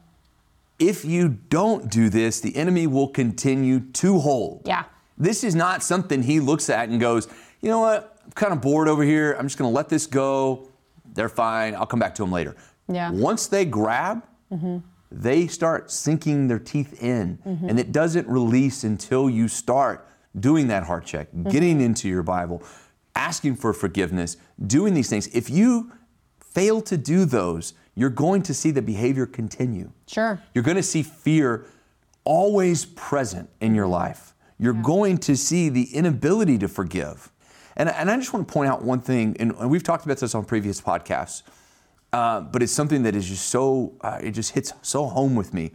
If 0.78 1.04
you 1.04 1.28
don't 1.28 1.90
do 1.90 2.09
this, 2.09 2.40
the 2.40 2.57
enemy 2.57 2.87
will 2.87 3.09
continue 3.09 3.81
to 3.81 4.19
hold. 4.19 4.62
Yeah. 4.66 4.85
This 5.16 5.45
is 5.45 5.54
not 5.54 5.83
something 5.83 6.23
he 6.23 6.40
looks 6.40 6.69
at 6.69 6.88
and 6.88 7.00
goes, 7.00 7.28
you 7.61 7.69
know 7.69 7.81
what, 7.81 8.19
I'm 8.25 8.33
kind 8.33 8.52
of 8.52 8.61
bored 8.61 8.88
over 8.88 9.02
here. 9.02 9.37
I'm 9.38 9.47
just 9.47 9.59
going 9.59 9.71
to 9.71 9.75
let 9.75 9.88
this 9.88 10.07
go. 10.07 10.69
They're 11.14 11.28
fine. 11.28 11.75
I'll 11.75 11.87
come 11.87 12.00
back 12.00 12.14
to 12.16 12.23
them 12.23 12.33
later. 12.33 12.57
Yeah. 12.88 13.11
Once 13.11 13.47
they 13.47 13.64
grab, 13.64 14.23
mm-hmm. 14.50 14.78
they 15.11 15.47
start 15.47 15.90
sinking 15.90 16.49
their 16.49 16.59
teeth 16.59 17.02
in. 17.02 17.38
Mm-hmm. 17.47 17.69
And 17.69 17.78
it 17.78 17.92
doesn't 17.92 18.26
release 18.26 18.83
until 18.83 19.31
you 19.31 19.49
start 19.49 20.09
doing 20.38 20.69
that 20.69 20.85
heart 20.85 21.04
check, 21.04 21.28
getting 21.50 21.81
into 21.81 22.09
your 22.09 22.23
Bible, 22.23 22.62
asking 23.14 23.57
for 23.57 23.73
forgiveness, 23.73 24.37
doing 24.66 24.94
these 24.94 25.11
things. 25.11 25.29
If 25.29 25.51
you 25.51 25.92
fail 26.55 26.81
to 26.83 26.97
do 26.97 27.25
those, 27.25 27.75
you're 27.95 28.11
going 28.11 28.43
to 28.43 28.55
see 28.55 28.71
the 28.71 28.83
behavior 28.83 29.27
continue. 29.27 29.91
Sure. 30.07 30.41
You're 30.55 30.65
going 30.65 30.77
to 30.77 30.83
see 30.83 31.03
fear 31.03 31.67
always 32.25 32.85
present 32.85 33.51
in 33.61 33.75
your 33.75 33.87
life. 33.87 34.35
You're 34.59 34.73
going 34.73 35.19
to 35.19 35.37
see 35.37 35.69
the 35.69 35.95
inability 35.95 36.59
to 36.59 36.69
forgive. 36.69 37.31
And, 37.77 37.88
and 37.88 38.11
I 38.11 38.17
just 38.17 38.33
want 38.33 38.47
to 38.47 38.53
point 38.53 38.71
out 38.71 38.83
one 38.83 39.01
thing, 39.01 39.37
and 39.41 39.53
and 39.53 39.71
we've 39.71 39.83
talked 39.83 40.05
about 40.05 40.19
this 40.19 40.35
on 40.35 40.45
previous 40.45 40.81
podcasts, 40.81 41.43
uh, 42.12 42.43
but 42.43 42.62
it's 42.62 42.73
something 42.73 43.03
that 43.05 43.17
is 43.17 43.27
just 43.29 43.49
so, 43.49 43.95
uh, 44.03 44.19
it 44.23 44.33
just 44.33 44.53
hits 44.53 44.73
so 44.83 45.07
home 45.07 45.35
with 45.35 45.55
me. 45.55 45.73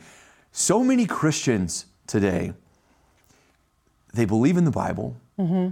So 0.52 0.84
many 0.84 1.06
Christians 1.06 1.88
today, 2.06 2.54
they 4.14 4.26
believe 4.26 4.58
in 4.58 4.64
the 4.66 4.72
Bible, 4.72 5.18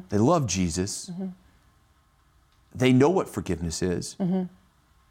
they 0.10 0.18
love 0.18 0.46
Jesus, 0.48 1.12
they 2.74 2.92
know 2.92 3.10
what 3.10 3.30
forgiveness 3.30 3.82
is, 3.82 4.16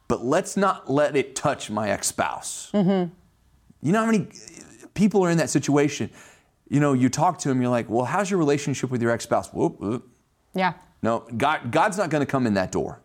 but 0.09 0.25
let's 0.25 0.57
not 0.57 0.91
let 0.91 1.17
it 1.17 1.35
touch 1.35 1.71
my 1.71 1.91
ex 1.91 2.09
spouse. 2.09 2.71
You 2.75 3.93
know 3.93 4.01
how 4.01 4.07
many 4.07 4.29
people 4.95 5.23
are 5.25 5.31
in 5.31 5.39
that 5.39 5.51
situation? 5.51 6.11
You 6.69 6.81
know, 6.81 6.93
you 6.95 7.09
talk 7.09 7.39
to 7.41 7.49
them, 7.49 7.61
you're 7.61 7.71
like, 7.71 7.89
well, 7.91 8.05
how's 8.07 8.31
your 8.31 8.39
relationship 8.39 8.91
with 8.91 9.03
your 9.03 9.11
ex 9.11 9.25
spouse? 9.25 9.53
Whoop, 9.53 9.79
whoop. 9.81 10.09
Yeah. 10.55 10.75
No, 11.03 11.27
God, 11.37 11.71
God's 11.71 11.99
not 11.99 12.09
going 12.11 12.23
to 12.25 12.31
come 12.31 12.47
in 12.47 12.55
that 12.55 12.73
door 12.73 13.01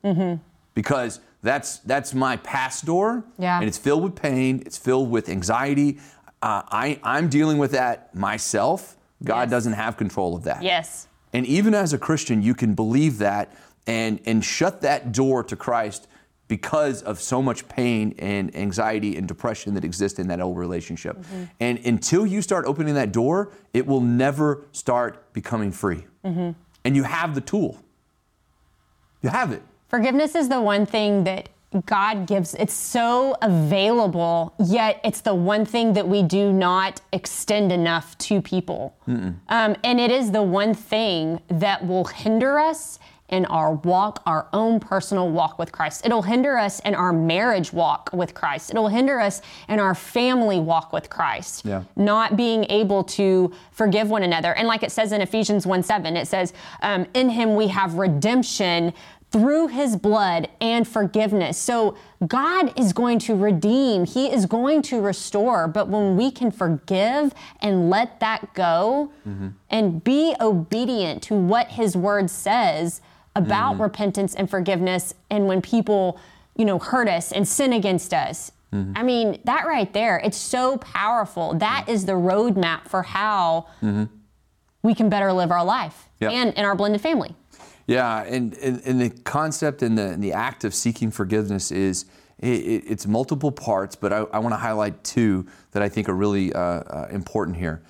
because 0.73 1.19
that's 1.43 1.79
that's 1.79 2.13
my 2.13 2.37
past 2.37 2.85
door, 2.85 3.23
Yeah. 3.37 3.59
and 3.59 3.67
it's 3.67 3.77
filled 3.77 4.03
with 4.03 4.15
pain. 4.15 4.63
It's 4.65 4.77
filled 4.77 5.09
with 5.09 5.27
anxiety. 5.29 5.99
Uh, 6.41 6.61
I 6.69 6.99
I'm 7.03 7.27
dealing 7.29 7.57
with 7.57 7.71
that 7.71 8.13
myself. 8.15 8.95
God 9.23 9.41
Yes. 9.43 9.49
doesn't 9.49 9.73
have 9.73 9.97
control 9.97 10.35
of 10.35 10.43
that. 10.43 10.63
Yes. 10.63 11.07
And 11.33 11.45
even 11.45 11.73
as 11.75 11.91
a 11.91 11.97
Christian, 11.97 12.41
you 12.41 12.53
can 12.55 12.73
believe 12.73 13.17
that 13.17 13.53
and 13.85 14.19
and 14.25 14.43
shut 14.45 14.81
that 14.81 15.11
door 15.11 15.43
to 15.43 15.55
Christ 15.57 16.07
because 16.49 17.01
of 17.03 17.21
so 17.21 17.41
much 17.41 17.65
pain 17.69 18.13
and 18.19 18.53
anxiety 18.57 19.15
and 19.15 19.27
depression 19.27 19.75
that 19.75 19.85
exist 19.85 20.19
in 20.19 20.27
that 20.27 20.41
old 20.41 20.57
relationship. 20.57 21.23
And 21.61 21.77
until 21.85 22.25
you 22.25 22.41
start 22.41 22.65
opening 22.65 22.95
that 22.95 23.13
door, 23.13 23.53
it 23.73 23.87
will 23.87 24.01
never 24.01 24.65
start 24.73 25.31
becoming 25.31 25.71
free. 25.71 26.05
And 26.23 26.55
you 26.83 27.03
have 27.03 27.35
the 27.35 27.41
tool. 27.41 27.77
You 29.21 29.29
have 29.29 29.51
it. 29.53 29.61
Forgiveness 29.87 30.35
is 30.35 30.49
the 30.49 30.59
one 30.59 30.85
thing 30.85 31.23
that 31.25 31.49
God 31.85 32.25
gives. 32.25 32.55
It's 32.55 32.73
so 32.73 33.35
available, 33.43 34.55
yet 34.65 34.99
it's 35.03 35.21
the 35.21 35.35
one 35.35 35.65
thing 35.65 35.93
that 35.93 36.07
we 36.07 36.23
do 36.23 36.51
not 36.51 36.99
extend 37.13 37.71
enough 37.71 38.17
to 38.19 38.41
people. 38.41 38.95
Um, 39.07 39.75
and 39.83 39.99
it 39.99 40.09
is 40.09 40.31
the 40.31 40.41
one 40.41 40.73
thing 40.73 41.41
that 41.47 41.85
will 41.85 42.05
hinder 42.05 42.57
us 42.57 42.97
in 43.29 43.45
our 43.45 43.73
walk, 43.73 44.21
our 44.25 44.47
own 44.53 44.79
personal 44.79 45.29
walk 45.29 45.59
with 45.59 45.71
Christ. 45.71 46.05
It'll 46.05 46.21
hinder 46.21 46.57
us 46.57 46.79
in 46.81 46.95
our 46.95 47.13
marriage 47.13 47.71
walk 47.73 48.09
with 48.13 48.33
Christ. 48.33 48.71
It'll 48.71 48.87
hinder 48.87 49.19
us 49.19 49.41
in 49.67 49.79
our 49.79 49.95
family 49.95 50.59
walk 50.59 50.93
with 50.93 51.09
Christ. 51.09 51.65
Yeah. 51.65 51.83
Not 51.95 52.37
being 52.37 52.65
able 52.69 53.03
to 53.05 53.51
forgive 53.71 54.09
one 54.09 54.23
another. 54.23 54.53
And 54.53 54.67
like 54.67 54.83
it 54.83 54.91
says 54.91 55.11
in 55.11 55.21
Ephesians 55.21 55.65
1 55.65 55.83
7, 55.83 56.17
it 56.17 56.27
says, 56.27 56.53
um, 56.81 57.05
In 57.13 57.29
him 57.29 57.55
we 57.55 57.67
have 57.67 57.95
redemption 57.95 58.93
through 59.31 59.67
his 59.67 59.95
blood 59.95 60.49
and 60.59 60.87
forgiveness. 60.87 61.57
So 61.57 61.95
God 62.25 62.77
is 62.79 62.93
going 62.93 63.19
to 63.19 63.35
redeem, 63.35 64.05
he 64.05 64.31
is 64.31 64.45
going 64.45 64.81
to 64.83 64.99
restore. 65.01 65.67
But 65.67 65.87
when 65.87 66.17
we 66.17 66.31
can 66.31 66.51
forgive 66.51 67.33
and 67.61 67.89
let 67.89 68.19
that 68.19 68.53
go 68.53 69.11
and 69.69 70.03
be 70.03 70.35
obedient 70.41 71.21
to 71.23 71.35
what 71.35 71.69
his 71.69 71.95
word 71.95 72.29
says 72.29 73.01
about 73.35 73.79
repentance 73.79 74.35
and 74.35 74.49
forgiveness, 74.49 75.13
and 75.29 75.47
when 75.47 75.61
people, 75.61 76.19
you 76.55 76.65
know, 76.65 76.79
hurt 76.79 77.07
us 77.07 77.31
and 77.31 77.47
sin 77.47 77.73
against 77.73 78.13
us. 78.13 78.51
I 78.71 79.01
mean, 79.01 79.39
that 79.45 79.65
right 79.65 79.91
there, 79.93 80.19
it's 80.23 80.37
so 80.37 80.77
powerful. 80.77 81.55
That 81.55 81.85
is 81.87 82.05
the 82.05 82.11
roadmap 82.13 82.87
for 82.87 83.01
how 83.01 83.65
we 84.83 84.93
can 84.93 85.09
better 85.09 85.33
live 85.33 85.49
our 85.51 85.65
life 85.65 86.07
Yeah. 86.19 86.29
and 86.29 86.53
in 86.53 86.65
our 86.65 86.75
blended 86.75 87.01
family. 87.01 87.35
Yeah, 87.87 88.21
and, 88.23 88.53
and, 88.59 88.79
and 88.85 89.01
the 89.01 89.09
concept 89.09 89.81
and 89.81 89.97
the, 89.97 90.09
and 90.09 90.23
the 90.23 90.33
act 90.33 90.63
of 90.65 90.75
seeking 90.75 91.09
forgiveness 91.09 91.71
is 91.71 92.05
it- 92.37 92.83
it's 92.87 93.07
multiple 93.07 93.51
parts, 93.51 93.95
but 93.95 94.13
I, 94.13 94.17
I 94.31 94.37
want 94.37 94.53
to 94.53 94.57
highlight 94.59 95.03
two 95.03 95.47
that 95.71 95.81
I 95.81 95.89
think 95.89 96.07
are 96.07 96.13
really 96.13 96.53
uh, 96.53 96.59
uh, 96.61 97.07
important 97.09 97.57
here. 97.57 97.81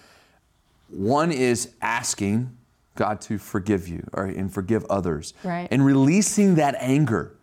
One 0.88 1.30
is 1.34 1.74
asking 1.82 2.56
God 3.00 3.20
to 3.22 3.38
forgive 3.40 3.88
you 3.88 4.08
or, 4.14 4.26
and 4.26 4.54
forgive 4.54 4.86
others, 4.90 5.34
Right. 5.44 5.68
and 5.72 5.84
releasing 5.86 6.56
that 6.56 6.76
anger, 6.80 7.36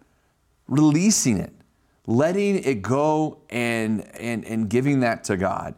releasing 0.68 1.38
it, 1.38 1.52
letting 2.06 2.62
it 2.62 2.82
go, 2.82 3.38
and 3.50 4.04
and 4.16 4.44
and 4.44 4.68
giving 4.70 5.00
that 5.00 5.24
to 5.24 5.36
God. 5.36 5.74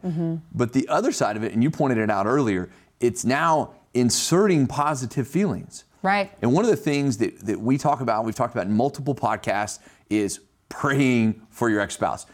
But 0.53 0.73
the 0.73 0.87
other 0.87 1.11
side 1.11 1.35
of 1.37 1.43
it, 1.43 1.53
and 1.53 1.63
you 1.63 1.71
pointed 1.71 1.97
it 1.97 2.09
out 2.11 2.25
earlier, 2.27 2.69
it's 2.99 3.23
now 3.25 3.73
inserting 3.93 4.67
positive 4.67 5.27
feelings. 5.27 5.85
Right. 6.01 6.31
And 6.41 6.53
one 6.53 6.63
of 6.63 6.69
the 6.71 6.77
things 6.77 7.17
that, 7.17 7.39
that 7.45 7.59
we 7.59 7.77
talk 7.77 7.99
about, 8.01 8.23
we've 8.23 8.35
talked 8.35 8.53
about 8.53 8.67
in 8.67 8.73
multiple 8.73 9.15
podcasts, 9.15 9.79
is 10.09 10.39
praying 10.69 11.41
for 11.49 11.69
your 11.69 11.81
ex 11.81 11.95
spouse. 11.95 12.25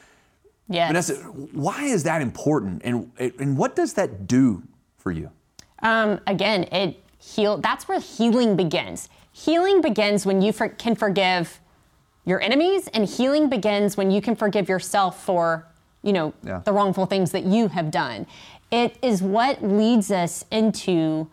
Yes. 0.68 0.88
Vanessa, 0.90 1.16
why 1.54 1.84
is 1.84 2.04
that 2.04 2.22
important? 2.22 2.82
And, 2.84 3.12
and 3.20 3.58
what 3.58 3.76
does 3.76 3.94
that 3.94 4.28
do 4.28 4.64
for 4.98 5.12
you? 5.12 5.30
Um, 5.82 6.20
again, 6.28 6.64
it 6.72 7.04
heal. 7.26 7.58
That's 7.58 7.88
where 7.88 8.00
healing 8.00 8.56
begins. 8.56 9.10
Healing 9.32 9.82
begins 9.82 10.26
when 10.26 10.42
you 10.42 10.52
for, 10.52 10.70
can 10.70 10.96
forgive 10.96 11.60
your 12.26 12.42
enemies, 12.42 12.88
and 12.94 13.08
healing 13.08 13.50
begins 13.50 13.98
when 13.98 14.10
you 14.10 14.22
can 14.22 14.36
forgive 14.36 14.68
yourself 14.68 15.24
for, 15.24 15.66
you 16.02 16.14
know, 16.14 16.34
Yeah. 16.44 16.62
the 16.64 16.74
wrongful 16.74 17.06
things 17.06 17.32
that 17.32 17.44
you 17.44 17.68
have 17.68 17.92
done. 17.92 18.26
It 18.72 18.98
is 19.02 19.22
what 19.22 19.64
leads 19.64 20.12
us 20.12 20.44
into 20.50 21.28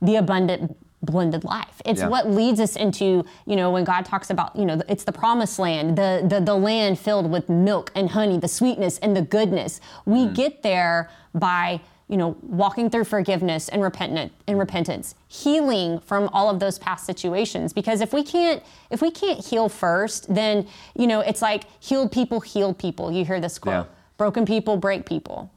the 0.00 0.16
abundant 0.16 0.76
blended 1.02 1.44
life. 1.44 1.80
It's 1.84 2.00
Yeah. 2.00 2.08
what 2.08 2.28
leads 2.30 2.60
us 2.60 2.74
into, 2.76 3.24
you 3.46 3.56
know, 3.56 3.70
when 3.70 3.84
God 3.84 4.04
talks 4.04 4.30
about, 4.30 4.56
you 4.56 4.64
know, 4.64 4.80
it's 4.88 5.04
the 5.04 5.12
promised 5.12 5.58
land, 5.58 5.96
the 5.96 6.24
the, 6.26 6.40
the 6.40 6.54
land 6.54 6.98
filled 6.98 7.30
with 7.30 7.48
milk 7.48 7.92
and 7.94 8.10
honey, 8.10 8.38
the 8.38 8.48
sweetness 8.48 8.98
and 8.98 9.16
the 9.16 9.22
goodness. 9.22 9.80
We 10.06 10.26
mm. 10.26 10.34
get 10.34 10.62
there 10.62 11.08
by 11.34 11.80
you 12.08 12.16
know, 12.16 12.36
walking 12.42 12.88
through 12.88 13.04
forgiveness 13.04 13.68
and 13.68 13.82
repentant 13.82 14.32
and 14.46 14.58
repentance, 14.58 15.14
healing 15.28 16.00
from 16.00 16.28
all 16.32 16.48
of 16.48 16.58
those 16.58 16.78
past 16.78 17.04
situations. 17.04 17.72
Because 17.72 18.00
if 18.00 18.12
we 18.12 18.22
can't, 18.24 18.62
if 18.90 19.02
we 19.02 19.10
can't 19.10 19.44
heal 19.44 19.68
first, 19.68 20.32
then 20.34 20.66
you 20.96 21.06
know, 21.06 21.20
it's 21.20 21.42
like 21.42 21.64
healed 21.80 22.10
people 22.10 22.40
heal 22.40 22.72
people. 22.74 23.12
You 23.12 23.24
hear 23.24 23.40
this 23.40 23.58
quote: 23.58 23.86
Yeah. 23.86 23.92
"Broken 24.16 24.46
people 24.46 24.76
break 24.76 25.04
people." 25.06 25.50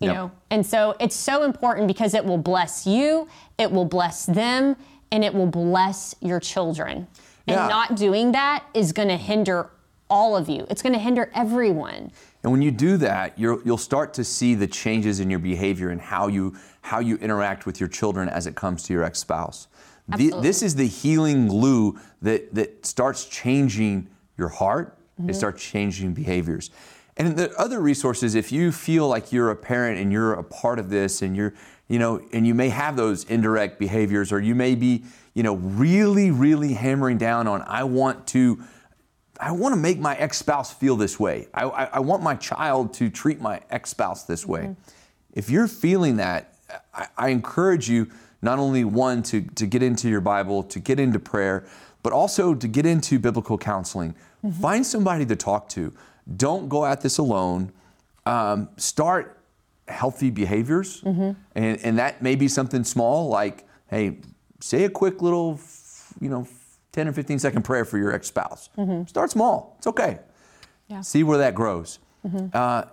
You 0.00 0.08
Yep. 0.08 0.16
know, 0.16 0.30
and 0.50 0.66
so 0.66 0.96
it's 0.98 1.14
so 1.14 1.44
important 1.44 1.86
because 1.86 2.12
it 2.14 2.24
will 2.24 2.38
bless 2.38 2.84
you, 2.88 3.28
it 3.56 3.70
will 3.70 3.84
bless 3.84 4.26
them, 4.26 4.74
and 5.12 5.22
it 5.24 5.32
will 5.32 5.46
bless 5.46 6.16
your 6.20 6.40
children. 6.40 7.06
Yeah. 7.46 7.60
And 7.60 7.68
not 7.68 7.94
doing 7.94 8.32
that 8.32 8.64
is 8.74 8.92
going 8.92 9.08
to 9.08 9.16
hinder 9.16 9.70
all 10.10 10.36
of 10.36 10.48
you. 10.48 10.66
It's 10.68 10.82
going 10.82 10.92
to 10.94 10.98
hinder 10.98 11.30
everyone. 11.34 12.10
And 12.42 12.50
when 12.50 12.62
you 12.62 12.70
do 12.70 12.96
that, 12.98 13.38
you're, 13.38 13.62
you'll 13.64 13.78
start 13.78 14.14
to 14.14 14.24
see 14.24 14.54
the 14.54 14.66
changes 14.66 15.20
in 15.20 15.30
your 15.30 15.38
behavior 15.38 15.90
and 15.90 16.00
how 16.00 16.26
you 16.26 16.56
how 16.84 16.98
you 16.98 17.16
interact 17.18 17.64
with 17.64 17.78
your 17.78 17.88
children 17.88 18.28
as 18.28 18.48
it 18.48 18.56
comes 18.56 18.82
to 18.82 18.92
your 18.92 19.04
ex-spouse. 19.04 19.68
Absolutely. 20.10 20.40
this 20.42 20.62
is 20.62 20.74
the 20.74 20.88
healing 20.88 21.46
glue 21.46 21.96
that 22.20 22.52
that 22.54 22.84
starts 22.84 23.26
changing 23.26 24.08
your 24.36 24.48
heart. 24.48 24.98
It 25.16 25.22
mm-hmm. 25.22 25.32
starts 25.32 25.62
changing 25.62 26.14
behaviors. 26.14 26.70
And 27.16 27.36
the 27.36 27.54
other 27.56 27.80
resources, 27.80 28.34
if 28.34 28.50
you 28.50 28.72
feel 28.72 29.06
like 29.06 29.32
you're 29.32 29.50
a 29.50 29.56
parent 29.56 30.00
and 30.00 30.10
you're 30.10 30.32
a 30.32 30.42
part 30.42 30.78
of 30.78 30.90
this, 30.90 31.22
and 31.22 31.36
you're 31.36 31.54
you 31.88 31.98
know, 31.98 32.22
and 32.32 32.46
you 32.46 32.54
may 32.54 32.70
have 32.70 32.96
those 32.96 33.24
indirect 33.24 33.78
behaviors, 33.78 34.32
or 34.32 34.40
you 34.40 34.54
may 34.54 34.74
be 34.74 35.04
you 35.34 35.42
know 35.44 35.54
really 35.54 36.30
really 36.30 36.72
hammering 36.72 37.18
down 37.18 37.46
on 37.46 37.62
I 37.62 37.84
want 37.84 38.26
to 38.28 38.64
I 39.42 39.50
want 39.50 39.74
to 39.74 39.80
make 39.80 39.98
my 39.98 40.14
ex 40.16 40.38
spouse 40.38 40.72
feel 40.72 40.94
this 40.94 41.18
way. 41.18 41.48
I, 41.52 41.64
I, 41.64 41.84
I 41.84 42.00
want 42.00 42.22
my 42.22 42.36
child 42.36 42.94
to 42.94 43.10
treat 43.10 43.40
my 43.40 43.60
ex 43.70 43.90
spouse 43.90 44.22
this 44.22 44.46
way. 44.46 44.60
Mm-hmm. 44.60 44.72
If 45.32 45.50
you're 45.50 45.66
feeling 45.66 46.16
that, 46.16 46.54
I, 46.94 47.08
I 47.18 47.28
encourage 47.30 47.90
you 47.90 48.08
not 48.40 48.60
only 48.60 48.84
one 48.84 49.22
to, 49.24 49.40
to 49.40 49.66
get 49.66 49.82
into 49.82 50.08
your 50.08 50.20
Bible, 50.20 50.62
to 50.64 50.78
get 50.78 51.00
into 51.00 51.18
prayer, 51.18 51.66
but 52.04 52.12
also 52.12 52.54
to 52.54 52.68
get 52.68 52.86
into 52.86 53.18
biblical 53.18 53.58
counseling. 53.58 54.14
Mm-hmm. 54.44 54.60
Find 54.60 54.86
somebody 54.86 55.26
to 55.26 55.34
talk 55.34 55.68
to. 55.70 55.92
Don't 56.36 56.68
go 56.68 56.86
at 56.86 57.00
this 57.00 57.18
alone. 57.18 57.72
Um, 58.24 58.68
start 58.76 59.40
healthy 59.88 60.30
behaviors, 60.30 61.00
mm-hmm. 61.02 61.32
and, 61.56 61.80
and 61.82 61.98
that 61.98 62.22
may 62.22 62.36
be 62.36 62.46
something 62.46 62.84
small 62.84 63.28
like, 63.28 63.66
hey, 63.88 64.18
say 64.60 64.84
a 64.84 64.88
quick 64.88 65.20
little, 65.20 65.58
you 66.20 66.28
know, 66.28 66.46
10 66.92 67.08
or 67.08 67.12
15 67.12 67.38
second 67.38 67.62
prayer 67.62 67.84
for 67.84 67.98
your 67.98 68.12
ex 68.12 68.28
spouse. 68.28 68.68
Start 69.06 69.30
small, 69.30 69.74
it's 69.78 69.86
okay. 69.86 70.18
Yeah. 70.88 71.00
See 71.00 71.22
where 71.22 71.38
that 71.38 71.54
grows. 71.54 71.98
Mm-hmm. 72.26 72.48
Uh, 72.52 72.84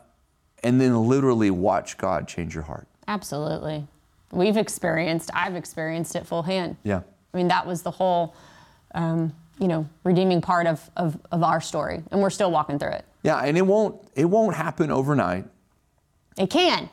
and 0.63 0.79
then 0.79 1.07
literally 1.07 1.51
watch 1.51 1.97
God 1.97 2.27
change 2.27 2.53
your 2.53 2.63
heart. 2.63 2.87
Absolutely. 3.07 3.85
We've 4.31 4.57
experienced, 4.57 5.31
I've 5.33 5.55
experienced 5.55 6.15
it 6.15 6.25
full 6.25 6.43
hand. 6.43 6.77
Yeah. 6.83 7.01
I 7.33 7.37
mean, 7.37 7.47
that 7.47 7.65
was 7.65 7.81
the 7.81 7.91
whole, 7.91 8.35
um, 8.93 9.33
you 9.59 9.67
know, 9.67 9.87
redeeming 10.03 10.41
part 10.41 10.67
of, 10.67 10.89
of, 10.95 11.19
of 11.31 11.43
our 11.43 11.61
story, 11.61 12.03
and 12.11 12.21
we're 12.21 12.29
still 12.29 12.51
walking 12.51 12.79
through 12.79 12.91
it. 12.91 13.05
Yeah, 13.23 13.39
and 13.39 13.57
it 13.57 13.65
won't 13.65 14.01
it 14.15 14.25
won't 14.25 14.55
happen 14.55 14.91
overnight. 14.91 15.45
It 16.37 16.49
can, 16.49 16.89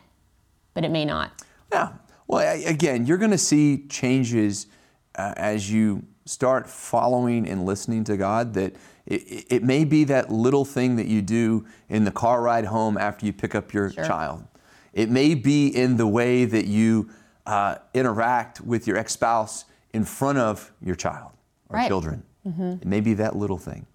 but 0.75 0.85
it 0.85 0.91
may 0.91 1.05
not. 1.05 1.31
Yeah. 1.71 1.93
Well, 2.27 2.65
again, 2.67 3.07
you're 3.07 3.19
going 3.19 3.31
to 3.31 3.39
see 3.39 3.87
changes 3.89 4.67
uh, 5.15 5.35
as 5.37 5.71
you 5.71 6.03
start 6.27 6.69
following 6.69 7.49
and 7.49 7.65
listening 7.65 8.05
to 8.05 8.17
God. 8.17 8.55
That 8.55 8.75
it, 9.07 9.47
it- 9.51 9.63
may 9.65 9.85
be 9.85 10.05
that 10.05 10.31
little 10.31 10.65
thing 10.65 10.97
that 10.97 11.07
you 11.07 11.23
do 11.23 11.65
in 11.89 12.05
the 12.05 12.11
car 12.11 12.43
ride 12.43 12.67
home 12.67 12.99
after 12.99 13.25
you 13.25 13.33
pick 13.33 13.55
up 13.55 13.73
your 13.73 13.89
child. 13.91 14.45
It 14.93 15.11
may 15.11 15.35
be 15.35 15.69
in 15.69 15.97
the 15.97 16.07
way 16.07 16.45
that 16.45 16.67
you 16.67 17.09
uh, 17.47 17.77
interact 17.95 18.61
with 18.61 18.87
your 18.87 18.97
ex-spouse 18.97 19.65
in 19.93 20.05
front 20.05 20.39
of 20.39 20.73
your 20.83 20.97
child 20.97 21.31
or 21.69 21.77
Right. 21.77 21.89
children. 21.89 22.23
It 22.45 22.85
may 22.87 23.01
be 23.01 23.15
that 23.15 23.35
little 23.35 23.59
thing. 23.59 23.87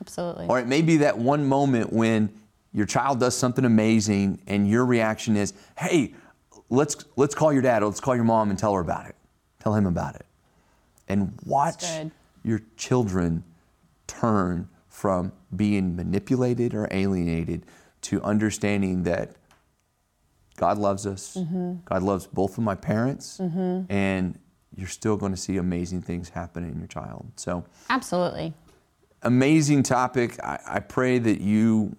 Absolutely. 0.00 0.46
Or 0.46 0.60
it 0.60 0.68
may 0.68 0.82
be 0.82 0.98
that 0.98 1.18
one 1.18 1.44
moment 1.48 1.92
when 1.92 2.30
your 2.72 2.86
child 2.86 3.18
does 3.18 3.36
something 3.36 3.64
amazing 3.64 4.40
and 4.46 4.68
your 4.68 4.86
reaction 4.86 5.36
is, 5.36 5.52
"Hey, 5.76 6.14
let's 6.70 6.94
let's 7.16 7.34
call 7.34 7.52
your 7.52 7.62
dad 7.62 7.82
or 7.82 7.86
let's 7.86 7.98
call 7.98 8.14
your 8.14 8.24
mom 8.24 8.50
and 8.50 8.58
tell 8.58 8.72
her 8.74 8.80
about 8.80 9.06
it. 9.06 9.16
Tell 9.58 9.74
him 9.74 9.84
about 9.86 10.14
it." 10.14 10.26
And 11.08 11.38
watch 11.44 11.84
your 12.44 12.60
children 12.76 13.44
turn 14.06 14.68
from 14.88 15.32
being 15.54 15.96
manipulated 15.96 16.74
or 16.74 16.88
alienated 16.90 17.64
to 18.02 18.22
understanding 18.22 19.04
that 19.04 19.36
God 20.56 20.76
loves 20.76 21.06
us. 21.06 21.36
Mm-hmm. 21.36 21.74
God 21.84 22.02
loves 22.02 22.26
both 22.26 22.58
of 22.58 22.64
my 22.64 22.74
parents, 22.74 23.38
mm-hmm. 23.38 23.90
and 23.90 24.38
you're 24.74 24.88
still 24.88 25.16
going 25.16 25.32
to 25.32 25.38
see 25.38 25.56
amazing 25.56 26.02
things 26.02 26.28
happen 26.28 26.64
in 26.64 26.78
your 26.78 26.88
child. 26.88 27.30
So, 27.36 27.64
Absolutely. 27.88 28.52
amazing 29.22 29.84
topic. 29.84 30.38
I, 30.42 30.58
I 30.66 30.80
pray 30.80 31.18
that 31.18 31.40
you 31.40 31.96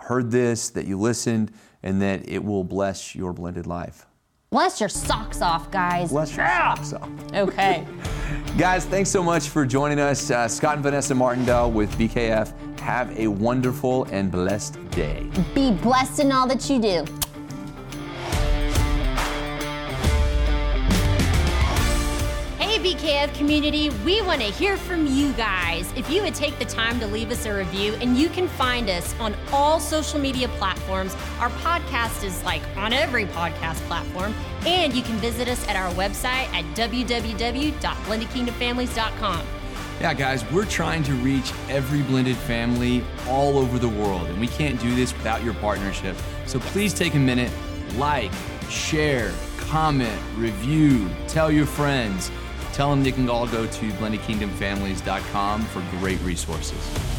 heard 0.00 0.30
this, 0.30 0.70
that 0.70 0.86
you 0.86 0.98
listened, 0.98 1.50
and 1.82 2.00
that 2.02 2.28
it 2.28 2.44
will 2.44 2.64
bless 2.64 3.14
your 3.14 3.32
blended 3.32 3.66
life. 3.66 4.06
Bless 4.50 4.80
your 4.80 4.88
socks 4.88 5.42
off, 5.42 5.70
guys. 5.70 6.10
Bless 6.10 6.34
your 6.34 6.46
socks 6.46 6.94
off. 6.94 7.10
Okay. 7.34 7.86
Guys, 8.56 8.86
thanks 8.86 9.08
so 9.10 9.22
much 9.22 9.50
for 9.50 9.64
joining 9.64 10.00
us. 10.00 10.30
Uh, 10.30 10.48
Scott 10.48 10.74
and 10.74 10.82
Vanessa 10.82 11.14
Martindale 11.14 11.70
with 11.70 11.92
BKF. 11.92 12.80
Have 12.80 13.16
a 13.16 13.28
wonderful 13.28 14.04
and 14.04 14.32
blessed 14.32 14.90
day. 14.90 15.30
Be 15.54 15.72
blessed 15.72 16.20
in 16.20 16.32
all 16.32 16.48
that 16.48 16.68
you 16.68 16.80
do. 16.80 17.04
BKF 23.08 23.32
community, 23.36 23.88
we 24.04 24.20
want 24.20 24.42
to 24.42 24.48
hear 24.48 24.76
from 24.76 25.06
you 25.06 25.32
guys. 25.32 25.90
If 25.96 26.10
you 26.10 26.22
would 26.22 26.34
take 26.34 26.58
the 26.58 26.66
time 26.66 27.00
to 27.00 27.06
leave 27.06 27.30
us 27.30 27.46
a 27.46 27.54
review, 27.54 27.94
and 28.02 28.18
you 28.18 28.28
can 28.28 28.46
find 28.46 28.90
us 28.90 29.18
on 29.18 29.34
all 29.50 29.80
social 29.80 30.20
media 30.20 30.46
platforms. 30.58 31.16
Our 31.40 31.48
podcast 31.48 32.22
is 32.22 32.44
like 32.44 32.60
on 32.76 32.92
every 32.92 33.24
podcast 33.24 33.76
platform, 33.86 34.34
and 34.66 34.92
you 34.92 35.00
can 35.00 35.16
visit 35.16 35.48
us 35.48 35.66
at 35.68 35.76
our 35.76 35.90
website 35.94 36.52
at 36.52 36.66
www.blendedkingdomfamilies.com. 36.76 39.46
Yeah, 40.02 40.12
guys, 40.12 40.44
we're 40.52 40.66
trying 40.66 41.02
to 41.04 41.14
reach 41.14 41.50
every 41.70 42.02
blended 42.02 42.36
family 42.36 43.02
all 43.26 43.56
over 43.56 43.78
the 43.78 43.88
world, 43.88 44.26
and 44.26 44.38
we 44.38 44.48
can't 44.48 44.78
do 44.82 44.94
this 44.94 45.14
without 45.14 45.42
your 45.42 45.54
partnership. 45.54 46.14
So 46.44 46.60
please 46.60 46.92
take 46.92 47.14
a 47.14 47.18
minute, 47.18 47.50
like, 47.96 48.32
share, 48.68 49.32
comment, 49.56 50.20
review, 50.36 51.08
tell 51.26 51.50
your 51.50 51.64
friends. 51.64 52.30
Tell 52.78 52.90
them 52.90 53.02
they 53.02 53.10
can 53.10 53.28
all 53.28 53.48
go 53.48 53.66
to 53.66 53.90
blendedkingdomfamilies.com 53.94 55.62
for 55.64 55.82
great 55.98 56.20
resources. 56.20 57.17